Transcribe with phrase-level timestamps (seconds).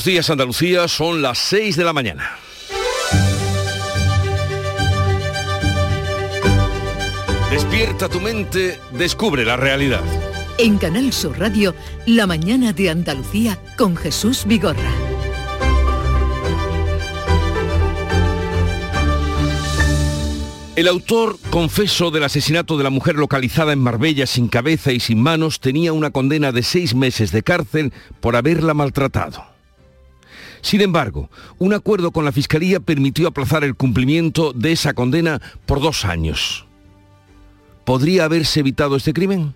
[0.00, 2.38] Buenos días Andalucía, son las 6 de la mañana.
[7.50, 10.00] Despierta tu mente, descubre la realidad.
[10.56, 11.74] En Canal Sur Radio,
[12.06, 14.90] La mañana de Andalucía con Jesús Vigorra.
[20.76, 25.20] El autor, confeso del asesinato de la mujer localizada en Marbella sin cabeza y sin
[25.20, 29.49] manos, tenía una condena de seis meses de cárcel por haberla maltratado.
[30.62, 35.80] Sin embargo, un acuerdo con la Fiscalía permitió aplazar el cumplimiento de esa condena por
[35.80, 36.66] dos años.
[37.84, 39.54] ¿Podría haberse evitado este crimen?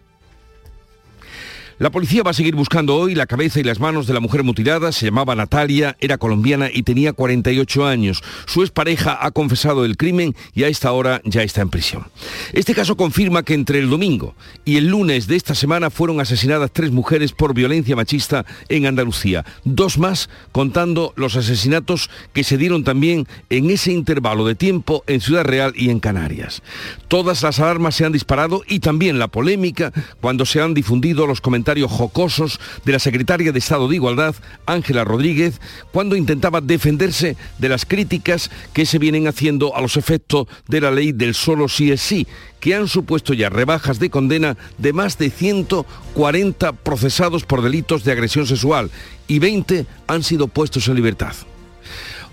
[1.78, 4.44] La policía va a seguir buscando hoy la cabeza y las manos de la mujer
[4.44, 4.92] mutilada.
[4.92, 8.22] Se llamaba Natalia, era colombiana y tenía 48 años.
[8.46, 12.06] Su expareja ha confesado el crimen y a esta hora ya está en prisión.
[12.52, 16.70] Este caso confirma que entre el domingo y el lunes de esta semana fueron asesinadas
[16.72, 19.44] tres mujeres por violencia machista en Andalucía.
[19.64, 25.20] Dos más contando los asesinatos que se dieron también en ese intervalo de tiempo en
[25.20, 26.62] Ciudad Real y en Canarias.
[27.08, 31.40] Todas las alarmas se han disparado y también la polémica cuando se han difundido los
[31.40, 34.34] comentarios jocosos de la secretaria de Estado de Igualdad,
[34.66, 35.60] Ángela Rodríguez,
[35.92, 40.90] cuando intentaba defenderse de las críticas que se vienen haciendo a los efectos de la
[40.90, 42.26] ley del solo sí es sí,
[42.60, 48.12] que han supuesto ya rebajas de condena de más de 140 procesados por delitos de
[48.12, 48.90] agresión sexual
[49.26, 51.34] y 20 han sido puestos en libertad.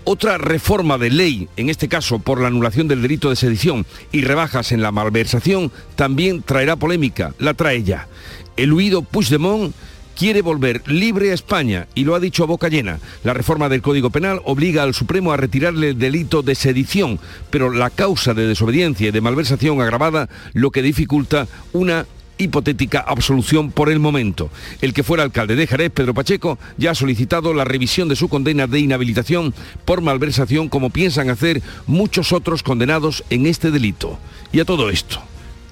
[0.04, 4.22] Otra reforma de ley, en este caso por la anulación del delito de sedición y
[4.22, 8.08] rebajas en la malversación, también traerá polémica, la trae ya.
[8.56, 9.74] El huido Puigdemont
[10.14, 13.00] quiere volver libre a España y lo ha dicho a boca llena.
[13.24, 17.18] La reforma del Código Penal obliga al Supremo a retirarle el delito de sedición,
[17.50, 22.06] pero la causa de desobediencia y de malversación agravada lo que dificulta una
[22.38, 24.50] hipotética absolución por el momento.
[24.80, 28.28] El que fuera alcalde de Jerez, Pedro Pacheco, ya ha solicitado la revisión de su
[28.28, 34.18] condena de inhabilitación por malversación como piensan hacer muchos otros condenados en este delito.
[34.52, 35.20] Y a todo esto,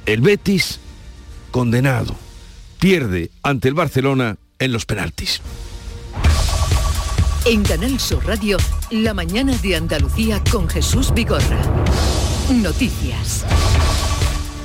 [0.06, 0.80] el Betis
[1.50, 2.29] condenado
[2.80, 5.40] pierde ante el Barcelona en los penaltis.
[7.44, 8.56] En Canal Sur Radio,
[8.90, 11.60] la mañana de Andalucía con Jesús Vigorra.
[12.50, 13.44] Noticias.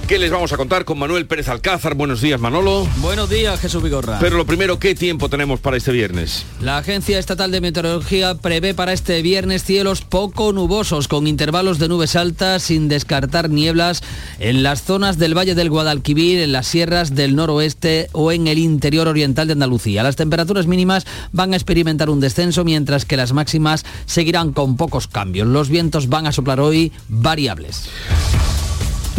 [0.07, 1.95] ¿Qué les vamos a contar con Manuel Pérez Alcázar?
[1.95, 2.87] Buenos días, Manolo.
[2.97, 4.19] Buenos días, Jesús Vigorra.
[4.19, 6.45] Pero lo primero, ¿qué tiempo tenemos para este viernes?
[6.61, 11.87] La Agencia Estatal de Meteorología prevé para este viernes cielos poco nubosos, con intervalos de
[11.87, 14.03] nubes altas, sin descartar nieblas
[14.37, 18.59] en las zonas del Valle del Guadalquivir, en las sierras del noroeste o en el
[18.59, 20.03] interior oriental de Andalucía.
[20.03, 25.07] Las temperaturas mínimas van a experimentar un descenso, mientras que las máximas seguirán con pocos
[25.07, 25.47] cambios.
[25.47, 27.89] Los vientos van a soplar hoy variables.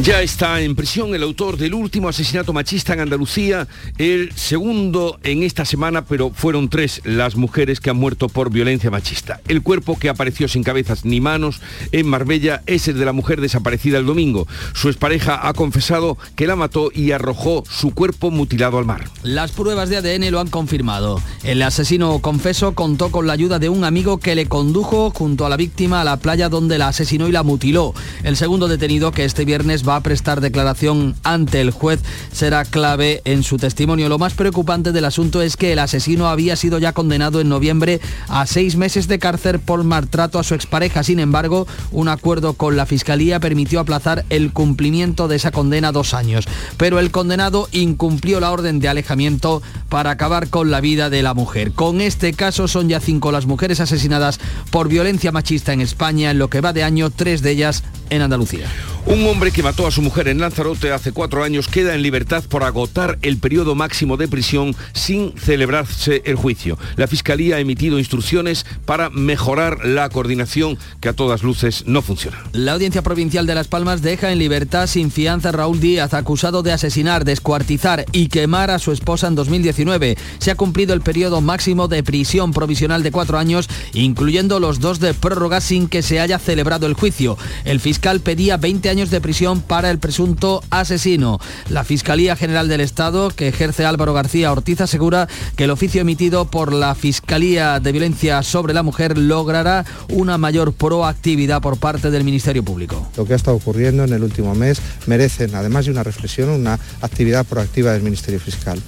[0.03, 5.43] Ya está en prisión el autor del último asesinato machista en Andalucía, el segundo en
[5.43, 9.41] esta semana, pero fueron tres las mujeres que han muerto por violencia machista.
[9.49, 11.63] El cuerpo que apareció sin cabezas ni manos
[11.93, 14.47] en Marbella es el de la mujer desaparecida el domingo.
[14.75, 19.09] Su expareja ha confesado que la mató y arrojó su cuerpo mutilado al mar.
[19.23, 21.23] Las pruebas de ADN lo han confirmado.
[21.43, 25.49] El asesino confeso contó con la ayuda de un amigo que le condujo junto a
[25.49, 27.95] la víctima a la playa donde la asesinó y la mutiló.
[28.25, 32.01] El segundo detenido que este viernes va a prestar declaración ante el juez
[32.33, 34.09] será clave en su testimonio.
[34.09, 38.01] Lo más preocupante del asunto es que el asesino había sido ya condenado en noviembre
[38.29, 41.03] a seis meses de cárcel por maltrato a su expareja.
[41.03, 46.15] Sin embargo, un acuerdo con la Fiscalía permitió aplazar el cumplimiento de esa condena dos
[46.15, 46.47] años.
[46.77, 51.35] Pero el condenado incumplió la orden de alejamiento para acabar con la vida de la
[51.35, 51.73] mujer.
[51.73, 56.39] Con este caso son ya cinco las mujeres asesinadas por violencia machista en España, en
[56.39, 58.67] lo que va de año, tres de ellas en Andalucía.
[59.07, 62.43] Un hombre que mató a su mujer en Lanzarote hace cuatro años queda en libertad
[62.49, 66.77] por agotar el periodo máximo de prisión sin celebrarse el juicio.
[66.97, 72.43] La Fiscalía ha emitido instrucciones para mejorar la coordinación que a todas luces no funciona.
[72.51, 76.73] La Audiencia Provincial de Las Palmas deja en libertad sin fianza Raúl Díaz, acusado de
[76.73, 80.19] asesinar, descuartizar y quemar a su esposa en 2019.
[80.39, 84.99] Se ha cumplido el periodo máximo de prisión provisional de cuatro años, incluyendo los dos
[84.99, 87.39] de prórroga sin que se haya celebrado el juicio.
[87.65, 91.39] El fiscal pedía 20 años de prisión para el presunto asesino.
[91.69, 96.47] La Fiscalía General del Estado, que ejerce Álvaro García Ortiz, asegura que el oficio emitido
[96.47, 102.25] por la Fiscalía de Violencia sobre la Mujer logrará una mayor proactividad por parte del
[102.25, 103.07] Ministerio Público.
[103.19, 106.81] Lo que ha estado ocurriendo en el último mes merecen, además de una reflexión, una
[107.03, 108.81] actividad proactiva del Ministerio Fiscal.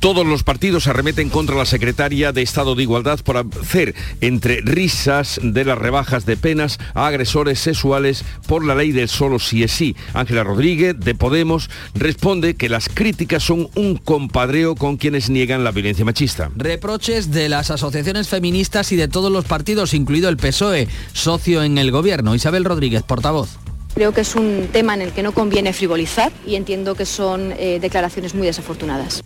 [0.00, 5.40] Todos los partidos arremeten contra la secretaria de Estado de Igualdad por hacer entre risas
[5.42, 9.72] de las rebajas de penas a agresores sexuales por la ley del solo sí es
[9.72, 9.96] sí.
[10.14, 15.70] Ángela Rodríguez, de Podemos, responde que las críticas son un compadreo con quienes niegan la
[15.70, 16.50] violencia machista.
[16.56, 21.78] Reproches de las asociaciones feministas y de todos los partidos, incluido el PSOE, socio en
[21.78, 22.34] el gobierno.
[22.34, 23.58] Isabel Rodríguez, portavoz.
[23.94, 27.52] Creo que es un tema en el que no conviene frivolizar y entiendo que son
[27.58, 29.24] eh, declaraciones muy desafortunadas.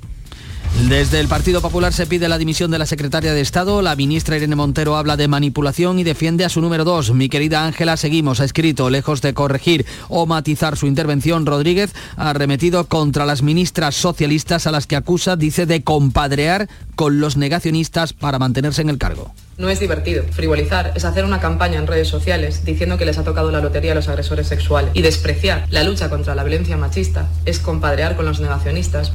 [0.89, 3.83] Desde el Partido Popular se pide la dimisión de la secretaria de Estado.
[3.83, 7.13] La ministra Irene Montero habla de manipulación y defiende a su número dos.
[7.13, 12.31] Mi querida Ángela, seguimos, ha escrito, lejos de corregir o matizar su intervención, Rodríguez ha
[12.31, 18.13] arremetido contra las ministras socialistas a las que acusa, dice, de compadrear con los negacionistas
[18.13, 19.33] para mantenerse en el cargo.
[19.59, 20.25] No es divertido.
[20.33, 23.93] Frivolizar es hacer una campaña en redes sociales diciendo que les ha tocado la lotería
[23.93, 24.91] a los agresores sexuales.
[24.95, 29.13] Y despreciar la lucha contra la violencia machista es compadrear con los negacionistas.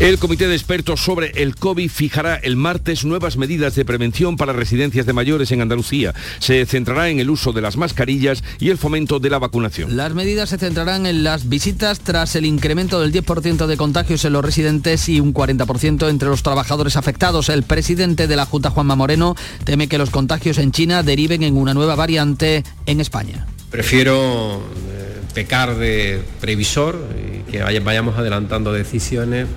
[0.00, 4.52] El Comité de Expertos sobre el COVID fijará el martes nuevas medidas de prevención para
[4.52, 6.14] residencias de mayores en Andalucía.
[6.38, 9.96] Se centrará en el uso de las mascarillas y el fomento de la vacunación.
[9.96, 14.34] Las medidas se centrarán en las visitas tras el incremento del 10% de contagios en
[14.34, 17.48] los residentes y un 40% entre los trabajadores afectados.
[17.48, 19.34] El presidente de la Junta, Juanma Moreno,
[19.64, 23.46] teme que los contagios en China deriven en una nueva variante en España.
[23.70, 24.62] Prefiero
[24.92, 26.98] eh, pecar de previsor
[27.46, 29.48] y que vayamos adelantando decisiones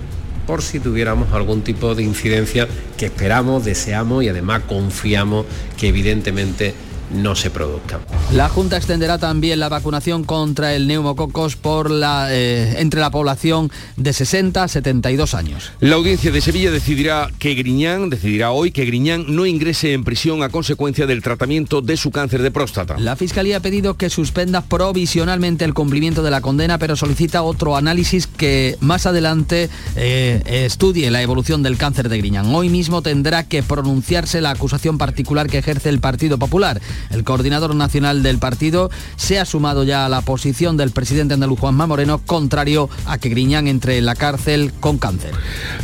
[0.46, 5.46] por si tuviéramos algún tipo de incidencia que esperamos, deseamos y además confiamos
[5.76, 6.74] que evidentemente
[7.12, 8.00] no se produzca.
[8.32, 13.70] La Junta extenderá también la vacunación contra el neumococos por la, eh, entre la población
[13.96, 15.72] de 60 a 72 años.
[15.80, 20.42] La audiencia de Sevilla decidirá que Griñán, decidirá hoy que Griñán no ingrese en prisión
[20.42, 22.96] a consecuencia del tratamiento de su cáncer de próstata.
[22.98, 27.76] La Fiscalía ha pedido que suspenda provisionalmente el cumplimiento de la condena, pero solicita otro
[27.76, 32.54] análisis que más adelante eh, estudie la evolución del cáncer de Griñán.
[32.54, 36.80] Hoy mismo tendrá que pronunciarse la acusación particular que ejerce el Partido Popular.
[37.10, 41.58] El coordinador nacional del partido se ha sumado ya a la posición del presidente andaluz
[41.58, 45.32] Juanma Moreno, contrario a que Griñán entre en la cárcel con cáncer.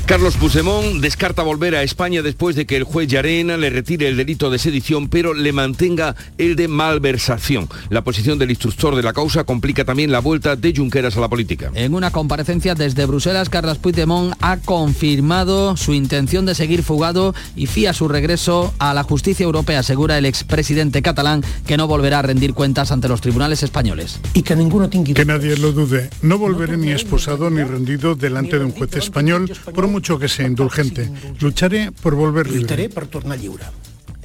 [0.06, 4.16] Carlos Puigdemont descarta volver a España después de que el juez Llarena le retire el
[4.16, 7.68] delito de sedición, pero le mantenga el de malversación.
[7.90, 11.28] La posición del instructor de la causa complica también la vuelta de Junqueras a la
[11.28, 11.70] política.
[11.74, 17.66] En una comparecencia desde Bruselas, Carlos Puigdemont ha confirmado su intención de seguir fugado y
[17.66, 22.22] fía su regreso a la justicia europea, asegura el expresidente catalán que no volverá a
[22.22, 24.20] rendir cuentas ante los tribunales españoles.
[24.34, 26.10] Y que ninguno Que nadie lo dude.
[26.20, 30.46] No volveré ni esposado ni rendido delante de un juez español, por mucho que sea
[30.46, 31.10] indulgente.
[31.40, 32.90] Lucharé por volver libre.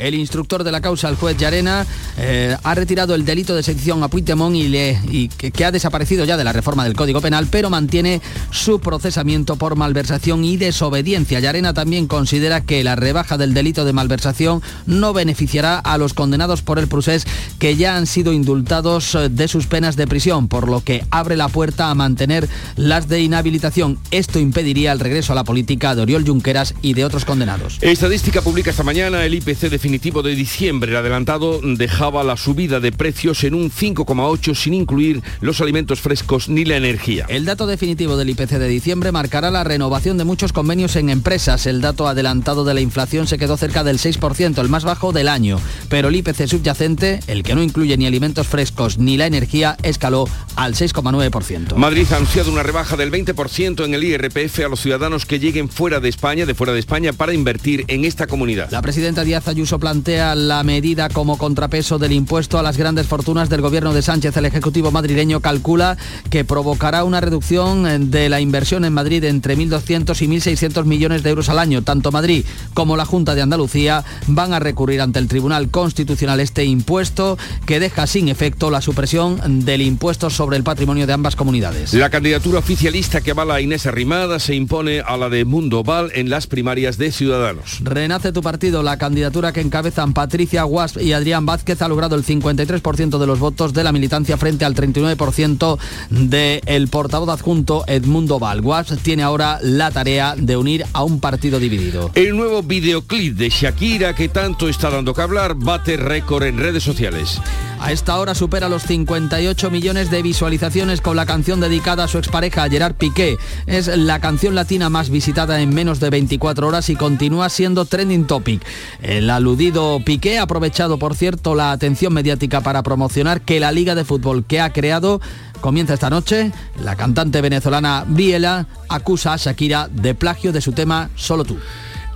[0.03, 4.03] El instructor de la causa, el juez Llarena, eh, ha retirado el delito de sedición
[4.03, 7.47] a Puigdemont y, le, y que, ha desaparecido ya de la reforma del Código Penal,
[7.49, 8.21] pero mantiene
[8.51, 11.39] su procesamiento por malversación y desobediencia.
[11.39, 16.61] Llarena también considera que la rebaja del delito de malversación no beneficiará a los condenados
[16.61, 17.25] por el procés
[17.57, 21.37] que ya han sido indultados eh, de sus penas de prisión, por lo que abre
[21.37, 23.97] la puerta a mantener las de inhabilitación.
[24.11, 27.77] Esto impediría el regreso a la política de Oriol Junqueras y de otros condenados.
[27.79, 32.91] Estadística pública esta mañana el IPC definitivo de diciembre, el adelantado dejaba la subida de
[32.91, 37.27] precios en un 5,8 sin incluir los alimentos frescos ni la energía.
[37.29, 41.67] El dato definitivo del IPC de diciembre marcará la renovación de muchos convenios en empresas.
[41.67, 45.27] El dato adelantado de la inflación se quedó cerca del 6%, el más bajo del
[45.27, 45.59] año.
[45.89, 50.27] Pero el IPC subyacente, el que no incluye ni alimentos frescos ni la energía, escaló
[50.55, 51.75] al 6,9%.
[51.75, 55.69] Madrid ha anunciado una rebaja del 20% en el IRPF a los ciudadanos que lleguen
[55.69, 58.71] fuera de España, de fuera de España, para invertir en esta comunidad.
[58.71, 63.49] La presidenta Díaz Ayuso plantea la medida como contrapeso del impuesto a las grandes fortunas
[63.49, 64.35] del gobierno de Sánchez.
[64.37, 65.97] El Ejecutivo madrileño calcula
[66.29, 71.29] que provocará una reducción de la inversión en Madrid entre 1.200 y 1.600 millones de
[71.29, 71.81] euros al año.
[71.81, 76.65] Tanto Madrid como la Junta de Andalucía van a recurrir ante el Tribunal Constitucional este
[76.65, 81.93] impuesto que deja sin efecto la supresión del impuesto sobre el patrimonio de ambas comunidades.
[81.93, 86.11] La candidatura oficialista que avala a Inés Arrimada se impone a la de Mundo Val
[86.13, 87.79] en las primarias de Ciudadanos.
[87.81, 92.23] Renace tu partido, la candidatura que encabezan Patricia Guasp y Adrián Vázquez ha logrado el
[92.23, 95.79] 53% de los votos de la militancia frente al 39%
[96.09, 98.61] del portavoz adjunto Edmundo Val.
[98.61, 102.11] Guasp tiene ahora la tarea de unir a un partido dividido.
[102.15, 106.83] El nuevo videoclip de Shakira que tanto está dando que hablar bate récord en redes
[106.83, 107.39] sociales.
[107.83, 112.17] A esta hora supera los 58 millones de visualizaciones con la canción dedicada a su
[112.17, 113.35] expareja Gerard Piqué.
[113.67, 118.25] Es la canción latina más visitada en menos de 24 horas y continúa siendo trending
[118.25, 118.61] topic.
[119.01, 123.93] La aludido Piqué ha aprovechado, por cierto, la atención mediática para promocionar que la Liga
[123.93, 125.21] de Fútbol que ha creado
[125.61, 126.51] comienza esta noche.
[126.83, 131.59] La cantante venezolana Biela acusa a Shakira de plagio de su tema Solo tú.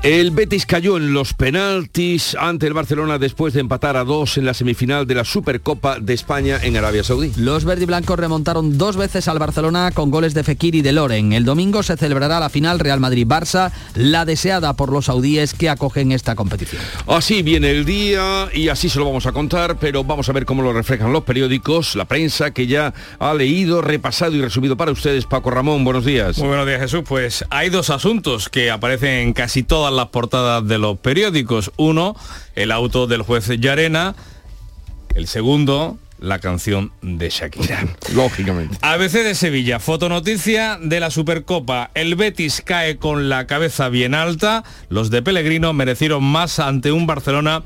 [0.04, 4.46] El Betis cayó en los penaltis ante el Barcelona después de empatar a dos en
[4.46, 7.34] la semifinal de la Supercopa de España en Arabia Saudí.
[7.36, 11.34] Los verdiblancos remontaron dos veces al Barcelona con goles de Fekir y de Loren.
[11.34, 16.12] El domingo se celebrará la final Real Madrid-Barça, la deseada por los saudíes que acogen
[16.12, 16.82] esta competición.
[17.08, 20.46] Así viene el día y así se lo vamos a contar, pero vamos a ver
[20.46, 24.92] cómo lo reflejan los periódicos, la prensa que ya ha leído, repasado y resumido para
[24.92, 25.25] ustedes.
[25.25, 26.38] Paco Ramón, buenos días.
[26.38, 27.01] Muy buenos días Jesús.
[27.06, 31.72] Pues hay dos asuntos que aparecen en casi todas las portadas de los periódicos.
[31.77, 32.15] Uno,
[32.56, 34.15] el auto del juez Yarena.
[35.15, 37.88] El segundo, la canción de Shakira.
[38.13, 38.77] Lógicamente.
[38.82, 41.91] ABC de Sevilla, fotonoticia de la Supercopa.
[41.94, 44.63] El Betis cae con la cabeza bien alta.
[44.89, 47.63] Los de Pellegrino merecieron más ante un Barcelona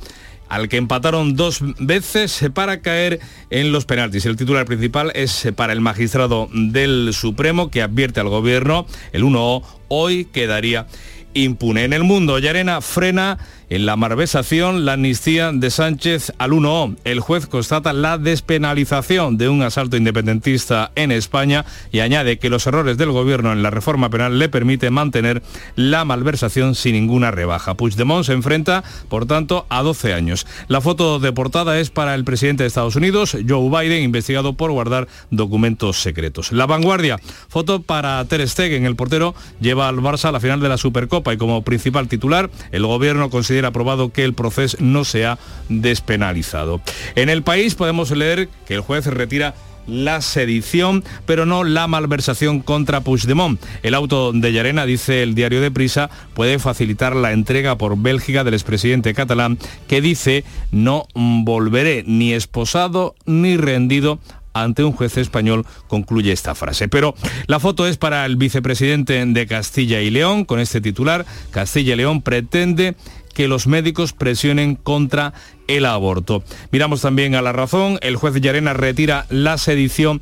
[0.51, 4.25] al que empataron dos veces para caer en los penaltis.
[4.25, 9.63] El titular principal es para el magistrado del Supremo que advierte al gobierno, el 1O,
[9.87, 10.87] hoy quedaría
[11.33, 11.83] impune.
[11.85, 13.37] En el mundo, Yarena frena
[13.71, 16.97] en la malversación, la amnistía de Sánchez al 1O.
[17.05, 22.67] El juez constata la despenalización de un asalto independentista en España y añade que los
[22.67, 25.41] errores del gobierno en la reforma penal le permiten mantener
[25.77, 27.75] la malversación sin ninguna rebaja.
[27.75, 30.45] Puigdemont se enfrenta, por tanto, a 12 años.
[30.67, 34.71] La foto de portada es para el presidente de Estados Unidos, Joe Biden, investigado por
[34.71, 36.51] guardar documentos secretos.
[36.51, 40.67] La vanguardia, foto para Ter Stegen, el portero, lleva al Barça a la final de
[40.67, 45.37] la Supercopa y como principal titular, el gobierno considera aprobado que el proceso no sea
[45.69, 46.81] despenalizado.
[47.15, 49.55] En el país podemos leer que el juez retira
[49.87, 53.59] la sedición, pero no la malversación contra Puigdemont.
[53.83, 58.43] El auto de Llarena, dice el diario de Prisa, puede facilitar la entrega por Bélgica
[58.43, 64.19] del expresidente catalán que dice no volveré ni esposado ni rendido
[64.53, 66.89] ante un juez español, concluye esta frase.
[66.89, 67.15] Pero
[67.47, 71.97] la foto es para el vicepresidente de Castilla y León, con este titular, Castilla y
[71.97, 72.95] León pretende
[73.31, 75.33] que los médicos presionen contra
[75.77, 76.43] el aborto.
[76.71, 80.21] Miramos también a la razón, el juez Llarena retira la sedición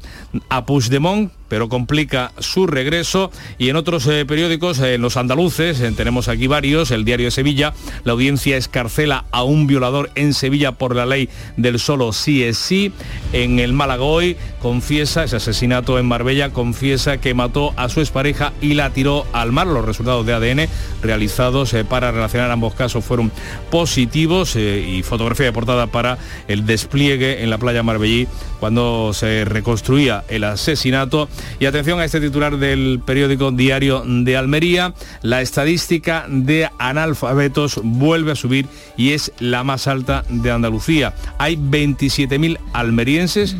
[0.49, 3.31] a Puigdemont, pero complica su regreso.
[3.57, 7.31] Y en otros eh, periódicos, en los andaluces, eh, tenemos aquí varios, el Diario de
[7.31, 7.73] Sevilla,
[8.05, 11.27] la audiencia escarcela a un violador en Sevilla por la ley
[11.57, 12.93] del solo sí es sí.
[13.33, 18.75] En el Malagoy confiesa, ese asesinato en Marbella, confiesa que mató a su expareja y
[18.75, 19.67] la tiró al mar.
[19.67, 20.69] Los resultados de ADN
[21.01, 23.31] realizados eh, para relacionar ambos casos fueron
[23.71, 25.01] positivos y
[25.47, 26.17] fotografía para
[26.47, 28.27] el despliegue en la playa Marbellí
[28.59, 31.29] cuando se reconstruía el asesinato.
[31.59, 38.33] Y atención a este titular del periódico Diario de Almería, la estadística de analfabetos vuelve
[38.33, 38.67] a subir
[38.97, 41.13] y es la más alta de Andalucía.
[41.37, 43.55] Hay 27.000 almerienses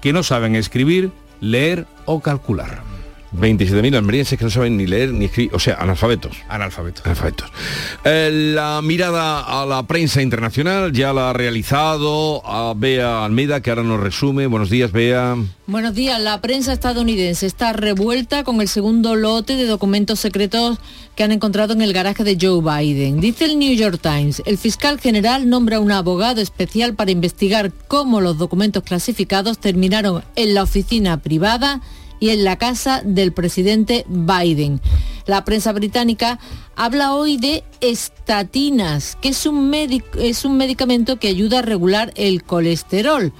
[0.00, 1.10] que no saben escribir,
[1.40, 2.93] leer o calcular.
[3.34, 6.36] 27.000 almerienses que no saben ni leer ni escribir, o sea, analfabetos.
[6.48, 7.04] Analfabetos.
[7.04, 7.50] Analfabetos.
[8.04, 13.70] Eh, la mirada a la prensa internacional ya la ha realizado a Bea Almeida, que
[13.70, 14.46] ahora nos resume.
[14.46, 15.36] Buenos días, Bea.
[15.66, 16.20] Buenos días.
[16.20, 20.78] La prensa estadounidense está revuelta con el segundo lote de documentos secretos
[21.14, 23.20] que han encontrado en el garaje de Joe Biden.
[23.20, 28.20] Dice el New York Times, el fiscal general nombra un abogado especial para investigar cómo
[28.20, 31.80] los documentos clasificados terminaron en la oficina privada
[32.20, 34.80] y en la casa del presidente Biden.
[35.26, 36.38] La prensa británica
[36.76, 43.32] habla hoy de estatinas, que es un, medicamento que ayuda a regular el colesterol.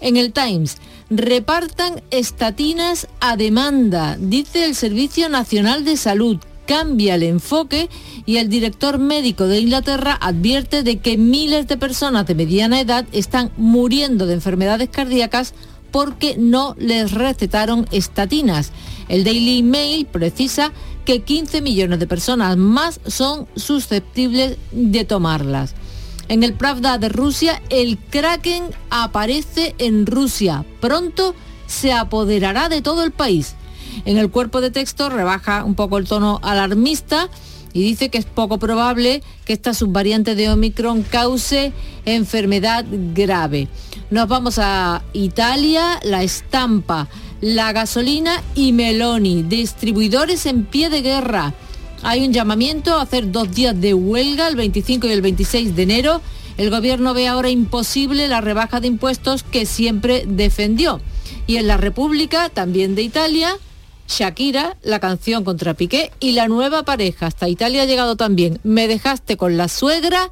[0.00, 0.78] En el Times,
[1.10, 6.38] repartan estatinas a demanda, dice el Servicio Nacional de Salud.
[6.66, 7.90] Cambia el enfoque
[8.24, 13.04] y el director médico de Inglaterra advierte de que miles de personas de mediana edad
[13.12, 15.52] están muriendo de enfermedades cardíacas
[15.94, 18.72] porque no les recetaron estatinas.
[19.08, 20.72] El Daily Mail precisa
[21.04, 25.76] que 15 millones de personas más son susceptibles de tomarlas.
[26.26, 30.64] En el Pravda de Rusia, el Kraken aparece en Rusia.
[30.80, 31.36] Pronto
[31.68, 33.54] se apoderará de todo el país.
[34.04, 37.28] En el cuerpo de texto rebaja un poco el tono alarmista
[37.74, 41.72] y dice que es poco probable que esta subvariante de Omicron cause
[42.06, 43.68] enfermedad grave.
[44.10, 47.08] Nos vamos a Italia, la estampa,
[47.40, 51.52] la gasolina y Meloni, distribuidores en pie de guerra.
[52.04, 55.82] Hay un llamamiento a hacer dos días de huelga, el 25 y el 26 de
[55.82, 56.20] enero.
[56.56, 61.00] El gobierno ve ahora imposible la rebaja de impuestos que siempre defendió.
[61.48, 63.56] Y en la República, también de Italia,
[64.08, 67.26] Shakira, la canción contra Piqué y la nueva pareja.
[67.26, 68.60] Hasta Italia ha llegado también.
[68.62, 70.30] Me dejaste con la suegra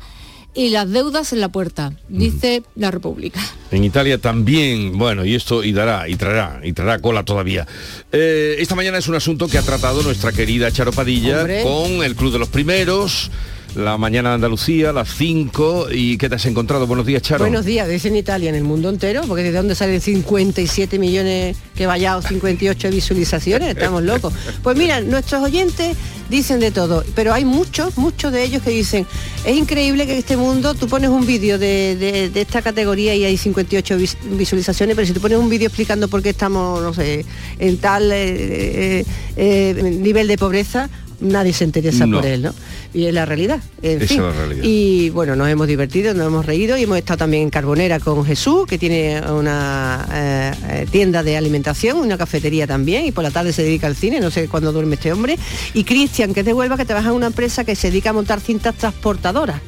[0.55, 3.41] y las deudas en la puerta, dice la República.
[3.71, 7.67] En Italia también, bueno, y esto y dará, y traerá, y traerá cola todavía.
[8.13, 12.15] Eh, esta mañana es un asunto que ha tratado nuestra querida Charo Padilla con el
[12.15, 13.31] Club de los Primeros
[13.75, 15.87] la mañana de Andalucía, las 5.
[15.93, 16.87] ¿Y qué te has encontrado?
[16.87, 17.45] Buenos días, Charo.
[17.45, 21.57] Buenos días, desde en Italia, en el mundo entero, porque desde dónde salen 57 millones
[21.75, 24.33] que vaya o 58 visualizaciones, estamos locos.
[24.63, 25.97] Pues mira, nuestros oyentes
[26.29, 29.07] dicen de todo, pero hay muchos, muchos de ellos que dicen,
[29.45, 33.37] es increíble que en este mundo tú pones un vídeo de, esta categoría y hay
[33.37, 33.99] 58
[34.33, 37.25] visualizaciones, pero si tú pones un vídeo explicando por qué estamos, no sé,
[37.59, 39.05] en tal eh, eh,
[39.37, 40.89] eh, nivel de pobreza,
[41.23, 42.55] nadie se interesa por él, ¿no?
[42.93, 43.61] Y es la realidad.
[43.81, 44.23] En fin.
[44.63, 48.25] Y bueno, nos hemos divertido, nos hemos reído y hemos estado también en Carbonera con
[48.25, 53.31] Jesús, que tiene una eh, eh, tienda de alimentación, una cafetería también, y por la
[53.31, 55.39] tarde se dedica al cine, no sé cuándo duerme este hombre.
[55.75, 58.13] Y Cristian, que es de Huelva, que trabaja en una empresa que se dedica a
[58.13, 59.61] montar cintas transportadoras.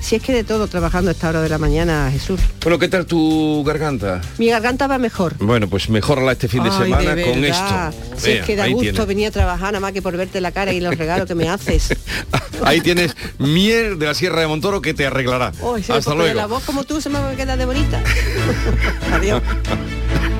[0.00, 2.40] Si es que de todo trabajando a esta hora de la mañana, Jesús.
[2.62, 4.20] Bueno, ¿qué tal tu garganta?
[4.38, 5.36] Mi garganta va mejor.
[5.38, 7.90] Bueno, pues mejorala este fin de semana con esto.
[8.16, 10.72] Si es que da gusto venir a trabajar nada más que por verte la cara
[10.72, 11.96] y los regalos que me haces.
[12.64, 15.52] ahí tienes miel de la Sierra de Montoro que te arreglará.
[15.88, 16.34] Hasta luego.
[16.34, 18.02] la voz como tú se me va a quedar de bonita.
[19.12, 19.42] Adiós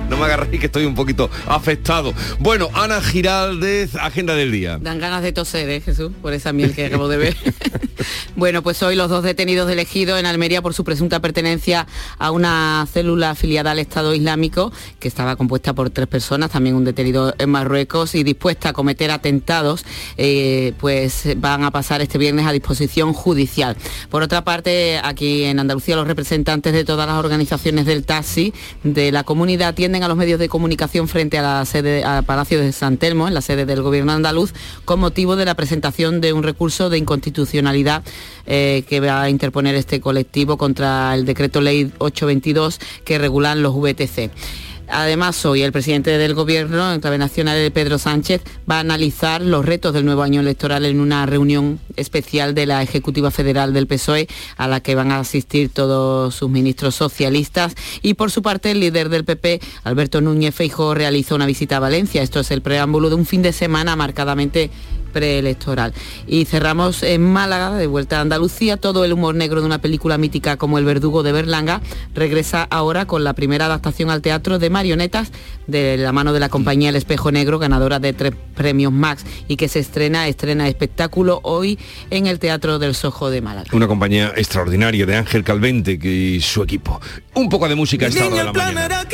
[0.09, 2.13] no me agarréis que estoy un poquito afectado.
[2.39, 4.79] Bueno, Ana Giraldez, agenda del día.
[4.81, 6.13] Dan ganas de toser, ¿eh, Jesús?
[6.23, 7.37] Por esa miel que acabo de ver.
[8.37, 11.87] bueno, pues hoy los dos detenidos elegidos en Almería por su presunta pertenencia
[12.19, 16.85] a una célula afiliada al Estado Islámico, que estaba compuesta por tres personas, también un
[16.85, 19.85] detenido en Marruecos, y dispuesta a cometer atentados,
[20.17, 23.77] eh, pues van a pasar este viernes a disposición judicial.
[24.11, 29.13] Por otra parte, aquí en Andalucía los representantes de todas las organizaciones del taxi de
[29.13, 32.97] la comunidad a los medios de comunicación frente a la sede a Palacio de San
[32.97, 34.53] Telmo, en la sede del Gobierno andaluz,
[34.85, 38.03] con motivo de la presentación de un recurso de inconstitucionalidad
[38.47, 43.75] eh, que va a interponer este colectivo contra el decreto ley 822 que regulan los
[43.75, 44.31] VTC.
[44.91, 49.65] Además, hoy el presidente del Gobierno, en clave nacional, Pedro Sánchez, va a analizar los
[49.65, 54.29] retos del nuevo año electoral en una reunión especial de la Ejecutiva Federal del PSOE,
[54.57, 57.75] a la que van a asistir todos sus ministros socialistas.
[58.03, 61.81] Y por su parte, el líder del PP, Alberto Núñez Feijóo, realizó una visita a
[61.81, 62.23] Valencia.
[62.23, 64.71] Esto es el preámbulo de un fin de semana marcadamente
[65.19, 65.93] preelectoral.
[66.29, 70.17] Y cerramos en Málaga, de vuelta a Andalucía, todo el humor negro de una película
[70.17, 71.81] mítica como El verdugo de Berlanga
[72.15, 75.33] regresa ahora con la primera adaptación al teatro de marionetas
[75.67, 79.57] de la mano de la compañía El Espejo Negro, ganadora de tres premios Max y
[79.57, 83.67] que se estrena, estrena espectáculo hoy en el Teatro del Sojo de Málaga.
[83.73, 87.01] Una compañía extraordinaria de Ángel Calvente y su equipo.
[87.35, 89.05] Un poco de música esta hora de la mañana.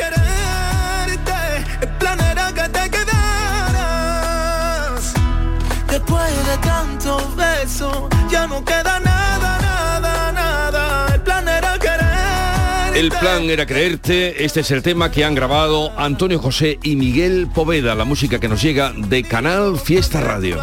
[8.31, 11.15] Ya no queda nada, nada, nada.
[11.15, 13.01] El plan era creerte.
[13.01, 14.45] El plan era creerte.
[14.45, 18.49] Este es el tema que han grabado Antonio José y Miguel Poveda, la música que
[18.49, 20.63] nos llega de Canal Fiesta Radio.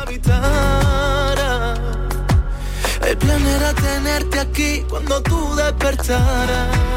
[3.07, 6.90] El plan era tenerte aquí cuando tú despertaras.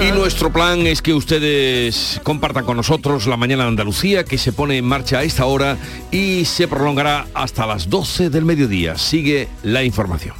[0.00, 4.50] Y nuestro plan es que ustedes compartan con nosotros la mañana de Andalucía que se
[4.50, 5.76] pone en marcha a esta hora
[6.10, 8.96] y se prolongará hasta las 12 del mediodía.
[8.96, 10.39] Sigue la información.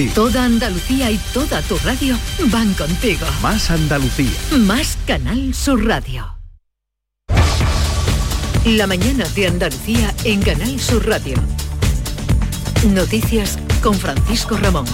[0.09, 3.25] Toda Andalucía y toda tu radio van contigo.
[3.41, 4.31] Más Andalucía.
[4.57, 6.37] Más Canal Sur Radio.
[8.65, 11.35] La mañana de Andalucía en Canal Sur Radio.
[12.93, 14.85] Noticias con Francisco Ramón.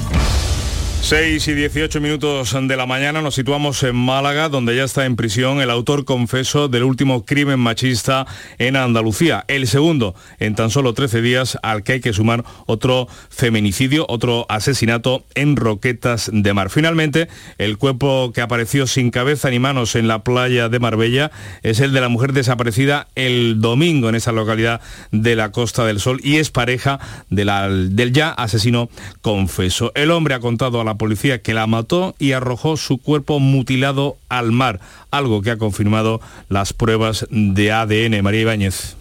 [1.01, 5.15] 6 y 18 minutos de la mañana nos situamos en Málaga, donde ya está en
[5.15, 8.25] prisión el autor confeso del último crimen machista
[8.57, 9.45] en Andalucía.
[9.47, 14.45] El segundo en tan solo 13 días, al que hay que sumar otro feminicidio, otro
[14.49, 16.69] asesinato en Roquetas de Mar.
[16.69, 21.31] Finalmente, el cuerpo que apareció sin cabeza ni manos en la playa de Marbella
[21.63, 24.81] es el de la mujer desaparecida el domingo en esa localidad
[25.11, 28.89] de la Costa del Sol y es pareja del ya asesino
[29.21, 29.93] confeso.
[29.95, 34.17] El hombre ha contado a la policía que la mató y arrojó su cuerpo mutilado
[34.29, 34.79] al mar,
[35.11, 36.19] algo que ha confirmado
[36.49, 38.23] las pruebas de ADN.
[38.23, 38.95] María Ibáñez.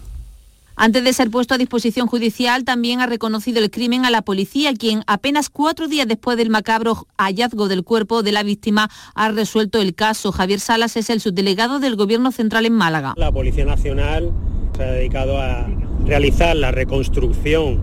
[0.79, 4.73] Antes de ser puesto a disposición judicial, también ha reconocido el crimen a la policía,
[4.75, 9.81] quien apenas cuatro días después del macabro hallazgo del cuerpo de la víctima ha resuelto
[9.81, 10.31] el caso.
[10.31, 13.15] Javier Salas es el subdelegado del Gobierno Central en Málaga.
[13.17, 14.31] La Policía Nacional
[14.75, 15.65] se ha dedicado a
[16.05, 17.81] realizar la reconstrucción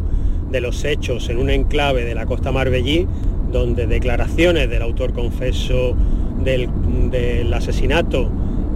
[0.53, 3.09] de los hechos en un enclave de la costa marbellí,
[3.55, 5.97] donde declaraciones del autor confeso
[6.43, 6.69] del,
[7.55, 8.29] asesinato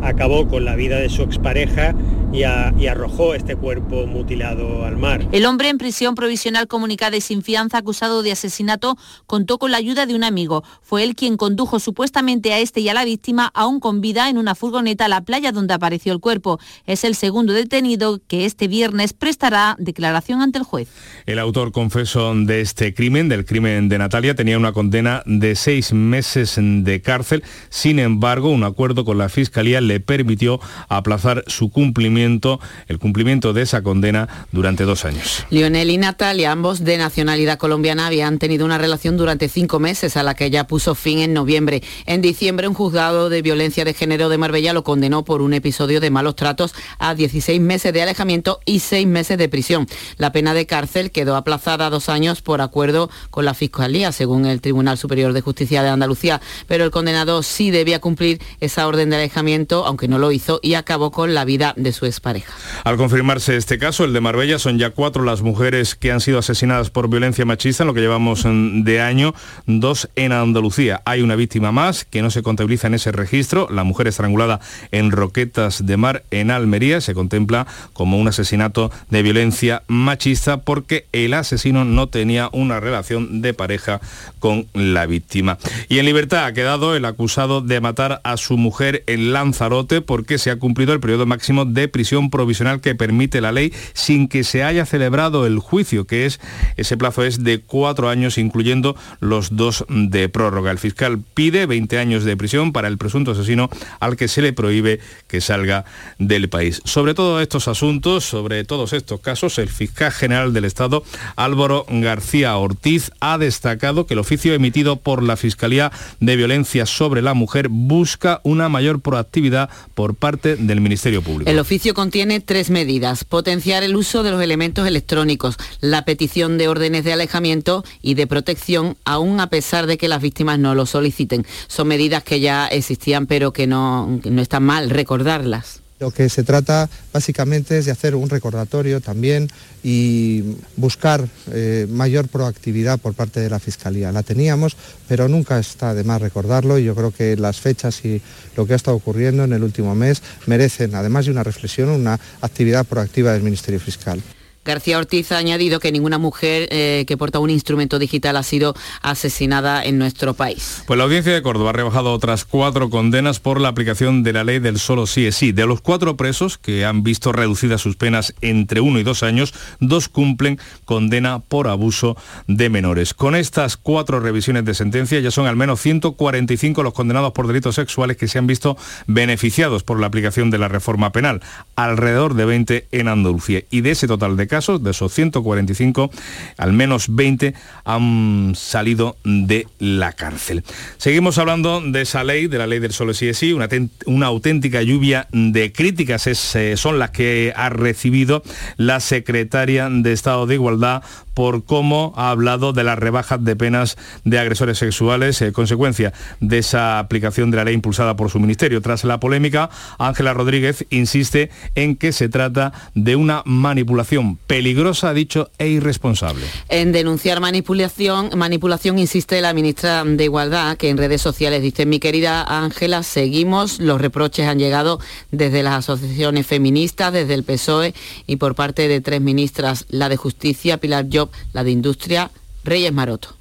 [0.02, 1.94] acabó con la vida de su expareja
[2.32, 5.26] y, a, y, arrojó este cuerpo mutilado al mar.
[5.32, 9.78] El hombre en prisión provisional comunicada y sin fianza acusado de asesinato contó con la
[9.78, 10.62] ayuda de un amigo.
[10.82, 14.36] Fue él quien condujo supuestamente a este y a la víctima aún con vida en
[14.36, 16.58] una furgoneta a la playa donde apareció el cuerpo.
[16.86, 20.88] Es el segundo detenido que este viernes prestará declaración ante el juez.
[21.24, 25.92] El autor confeso de este crimen, del crimen de Natalia, tenía una condena de seis
[25.92, 27.42] meses de cárcel.
[27.70, 33.62] Sin embargo, un acuerdo con la Fiscalía le permitió aplazar su cumplimiento el cumplimiento de
[33.62, 35.44] esa condena durante dos años.
[35.50, 40.22] Lionel y Natalia, ambos de nacionalidad colombiana, habían tenido una relación durante cinco meses a
[40.22, 41.82] la que ya puso fin en noviembre.
[42.06, 46.00] En diciembre, un juzgado de violencia de género de Marbella lo condenó por un episodio
[46.00, 49.86] de malos tratos a 16 meses de alejamiento y seis meses de prisión.
[50.16, 54.60] La pena de cárcel quedó aplazada dos años por acuerdo con la Fiscalía, según el
[54.60, 59.16] Tribunal Superior de Justicia de Andalucía, pero el condenado sí debía cumplir esa orden de
[59.16, 62.52] alejamiento, aunque no lo hizo, y acabó con la vida de su expareja.
[62.84, 66.38] Al confirmarse este caso, el de Marbella, son ya cuatro las mujeres que han sido
[66.38, 69.34] asesinadas por violencia machista en lo que llevamos de año,
[69.66, 71.02] dos en Andalucía.
[71.04, 75.10] Hay una víctima más que no se contabiliza en ese registro, la mujer estrangulada en
[75.10, 81.34] Roquetas de Mar, en Almería, se contempla como un asesinato de violencia machista porque el
[81.34, 84.00] asesino no tenía una relación de pareja
[84.38, 85.58] con la víctima.
[85.88, 90.38] Y en libertad ha quedado el acusado de matar a su mujer en Lanzarote porque
[90.38, 94.44] se ha cumplido el periodo máximo de prisión provisional que permite la ley sin que
[94.44, 96.38] se haya celebrado el juicio, que es
[96.76, 100.70] ese plazo es de cuatro años, incluyendo los dos de prórroga.
[100.70, 104.52] El fiscal pide 20 años de prisión para el presunto asesino al que se le
[104.52, 105.86] prohíbe que salga
[106.20, 106.80] del país.
[106.84, 111.02] Sobre todos estos asuntos, sobre todos estos casos, el fiscal general del Estado,
[111.34, 117.22] Álvaro García Ortiz, ha destacado que el oficio emitido por la Fiscalía de Violencia sobre
[117.22, 121.50] la Mujer busca una mayor proactividad por parte del Ministerio Público.
[121.50, 123.24] El oficio contiene tres medidas.
[123.24, 128.26] Potenciar el uso de los elementos electrónicos, la petición de órdenes de alejamiento y de
[128.26, 131.46] protección, aún a pesar de que las víctimas no lo soliciten.
[131.66, 135.80] Son medidas que ya existían, pero que no, que no están mal recordarlas.
[136.00, 139.48] Lo que se trata básicamente es de hacer un recordatorio también
[139.82, 144.12] y buscar eh, mayor proactividad por parte de la Fiscalía.
[144.12, 144.76] La teníamos,
[145.08, 148.22] pero nunca está de más recordarlo y yo creo que las fechas y
[148.56, 152.20] lo que ha estado ocurriendo en el último mes merecen, además de una reflexión, una
[152.42, 154.22] actividad proactiva del Ministerio Fiscal.
[154.68, 158.74] García Ortiz ha añadido que ninguna mujer eh, que porta un instrumento digital ha sido
[159.00, 160.82] asesinada en nuestro país.
[160.86, 164.44] Pues la audiencia de Córdoba ha rebajado otras cuatro condenas por la aplicación de la
[164.44, 165.52] ley del solo sí es sí.
[165.52, 169.54] De los cuatro presos que han visto reducidas sus penas entre uno y dos años,
[169.80, 173.14] dos cumplen condena por abuso de menores.
[173.14, 177.76] Con estas cuatro revisiones de sentencia ya son al menos 145 los condenados por delitos
[177.76, 178.76] sexuales que se han visto
[179.06, 181.40] beneficiados por la aplicación de la reforma penal,
[181.74, 183.62] alrededor de 20 en Andalucía.
[183.70, 186.10] Y de ese total de casos, de esos 145,
[186.56, 190.64] al menos 20 han salido de la cárcel.
[190.96, 193.68] Seguimos hablando de esa ley, de la ley del solo sí es sí, una,
[194.06, 198.42] una auténtica lluvia de críticas es, eh, son las que ha recibido
[198.76, 201.02] la secretaria de Estado de Igualdad
[201.38, 206.58] por cómo ha hablado de las rebajas de penas de agresores sexuales, eh, consecuencia de
[206.58, 208.82] esa aplicación de la ley impulsada por su ministerio.
[208.82, 209.70] Tras la polémica,
[210.00, 216.44] Ángela Rodríguez insiste en que se trata de una manipulación peligrosa, ha dicho, e irresponsable.
[216.70, 222.00] En denunciar manipulación, manipulación insiste la ministra de Igualdad, que en redes sociales dice, mi
[222.00, 224.98] querida Ángela, seguimos, los reproches han llegado
[225.30, 227.94] desde las asociaciones feministas, desde el PSOE
[228.26, 232.30] y por parte de tres ministras, la de Justicia, Pilar Job, la de Industria,
[232.64, 233.36] Reyes Maroto.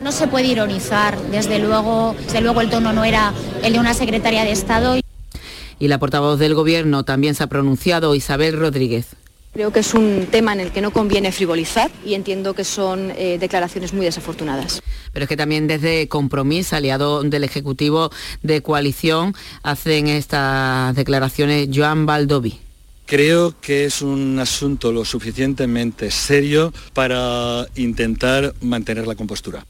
[0.00, 3.92] No se puede ironizar, desde luego, desde luego el tono no era el de una
[3.92, 4.98] secretaria de Estado.
[5.78, 9.16] Y la portavoz del Gobierno también se ha pronunciado, Isabel Rodríguez.
[9.52, 13.12] Creo que es un tema en el que no conviene frivolizar y entiendo que son
[13.16, 14.80] eh, declaraciones muy desafortunadas.
[15.12, 18.10] Pero es que también desde Compromís, aliado del Ejecutivo
[18.42, 22.60] de Coalición, hacen estas declaraciones Joan Baldoví
[23.10, 29.66] Creo que es un asunto lo suficientemente serio para intentar mantener la compostura.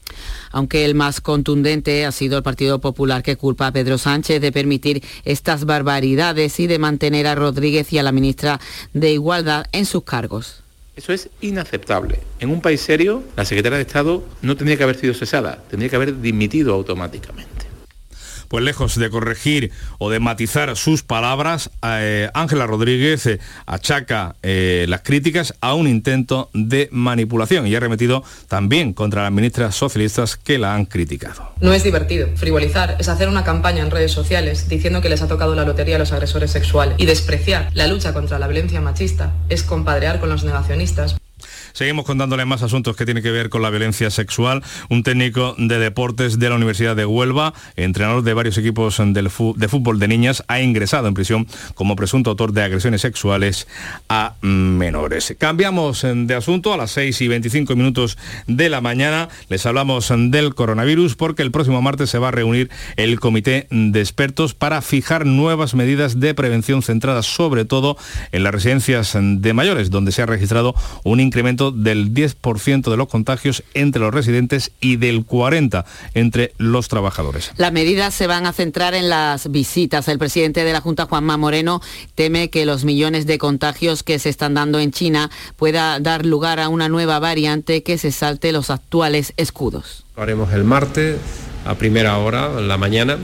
[0.51, 4.51] Aunque el más contundente ha sido el Partido Popular que culpa a Pedro Sánchez de
[4.51, 8.59] permitir estas barbaridades y de mantener a Rodríguez y a la ministra
[8.93, 10.61] de Igualdad en sus cargos.
[10.95, 12.19] Eso es inaceptable.
[12.39, 15.89] En un país serio, la secretaria de Estado no tendría que haber sido cesada, tendría
[15.89, 17.70] que haber dimitido automáticamente
[18.51, 24.85] pues lejos de corregir o de matizar sus palabras, eh, Ángela Rodríguez eh, achaca eh,
[24.89, 30.35] las críticas a un intento de manipulación y ha remetido también contra las ministras socialistas
[30.35, 31.53] que la han criticado.
[31.61, 32.27] No es divertido.
[32.35, 35.95] Frivolizar es hacer una campaña en redes sociales diciendo que les ha tocado la lotería
[35.95, 40.27] a los agresores sexuales y despreciar la lucha contra la violencia machista es compadrear con
[40.27, 41.15] los negacionistas.
[41.73, 44.63] Seguimos contándole más asuntos que tienen que ver con la violencia sexual.
[44.89, 49.99] Un técnico de deportes de la Universidad de Huelva, entrenador de varios equipos de fútbol
[49.99, 53.67] de niñas, ha ingresado en prisión como presunto autor de agresiones sexuales
[54.09, 55.35] a menores.
[55.37, 59.29] Cambiamos de asunto a las 6 y 25 minutos de la mañana.
[59.49, 63.99] Les hablamos del coronavirus porque el próximo martes se va a reunir el comité de
[63.99, 67.97] expertos para fijar nuevas medidas de prevención centradas sobre todo
[68.31, 73.07] en las residencias de mayores, donde se ha registrado un incremento del 10% de los
[73.07, 77.51] contagios entre los residentes y del 40% entre los trabajadores.
[77.57, 80.07] Las medidas se van a centrar en las visitas.
[80.07, 81.81] El presidente de la Junta, Juanma Moreno,
[82.15, 86.59] teme que los millones de contagios que se están dando en China pueda dar lugar
[86.59, 90.05] a una nueva variante que se salte los actuales escudos.
[90.15, 91.17] Lo haremos el martes
[91.65, 93.17] a primera hora, en la mañana,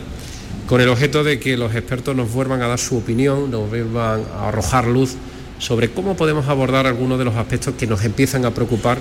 [0.67, 4.23] con el objeto de que los expertos nos vuelvan a dar su opinión, nos vuelvan
[4.35, 5.15] a arrojar luz
[5.59, 8.99] sobre cómo podemos abordar algunos de los aspectos que nos empiezan a preocupar,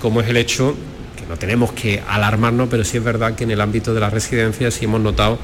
[0.00, 0.74] como es el hecho,
[1.16, 4.12] que no tenemos que alarmarnos, pero sí es verdad que en el ámbito de las
[4.12, 5.38] residencias sí hemos notado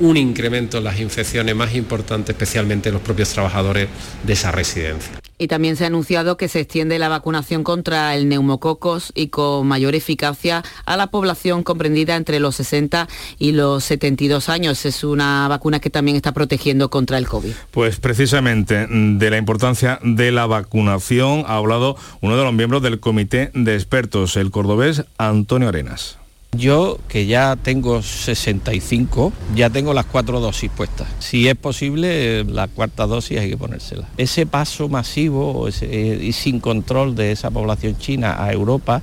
[0.00, 3.88] un incremento en las infecciones más importantes, especialmente en los propios trabajadores
[4.22, 5.27] de esa residencia.
[5.38, 9.66] Y también se ha anunciado que se extiende la vacunación contra el neumococos y con
[9.66, 14.84] mayor eficacia a la población comprendida entre los 60 y los 72 años.
[14.84, 17.52] Es una vacuna que también está protegiendo contra el COVID.
[17.70, 23.00] Pues precisamente de la importancia de la vacunación ha hablado uno de los miembros del
[23.00, 26.18] comité de expertos, el cordobés Antonio Arenas.
[26.52, 31.06] Yo, que ya tengo 65, ya tengo las cuatro dosis puestas.
[31.18, 34.08] Si es posible, la cuarta dosis hay que ponérsela.
[34.16, 39.02] Ese paso masivo eh, y sin control de esa población china a Europa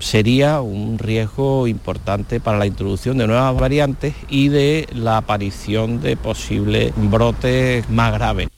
[0.00, 6.16] sería un riesgo importante para la introducción de nuevas variantes y de la aparición de
[6.16, 8.48] posibles brotes más graves.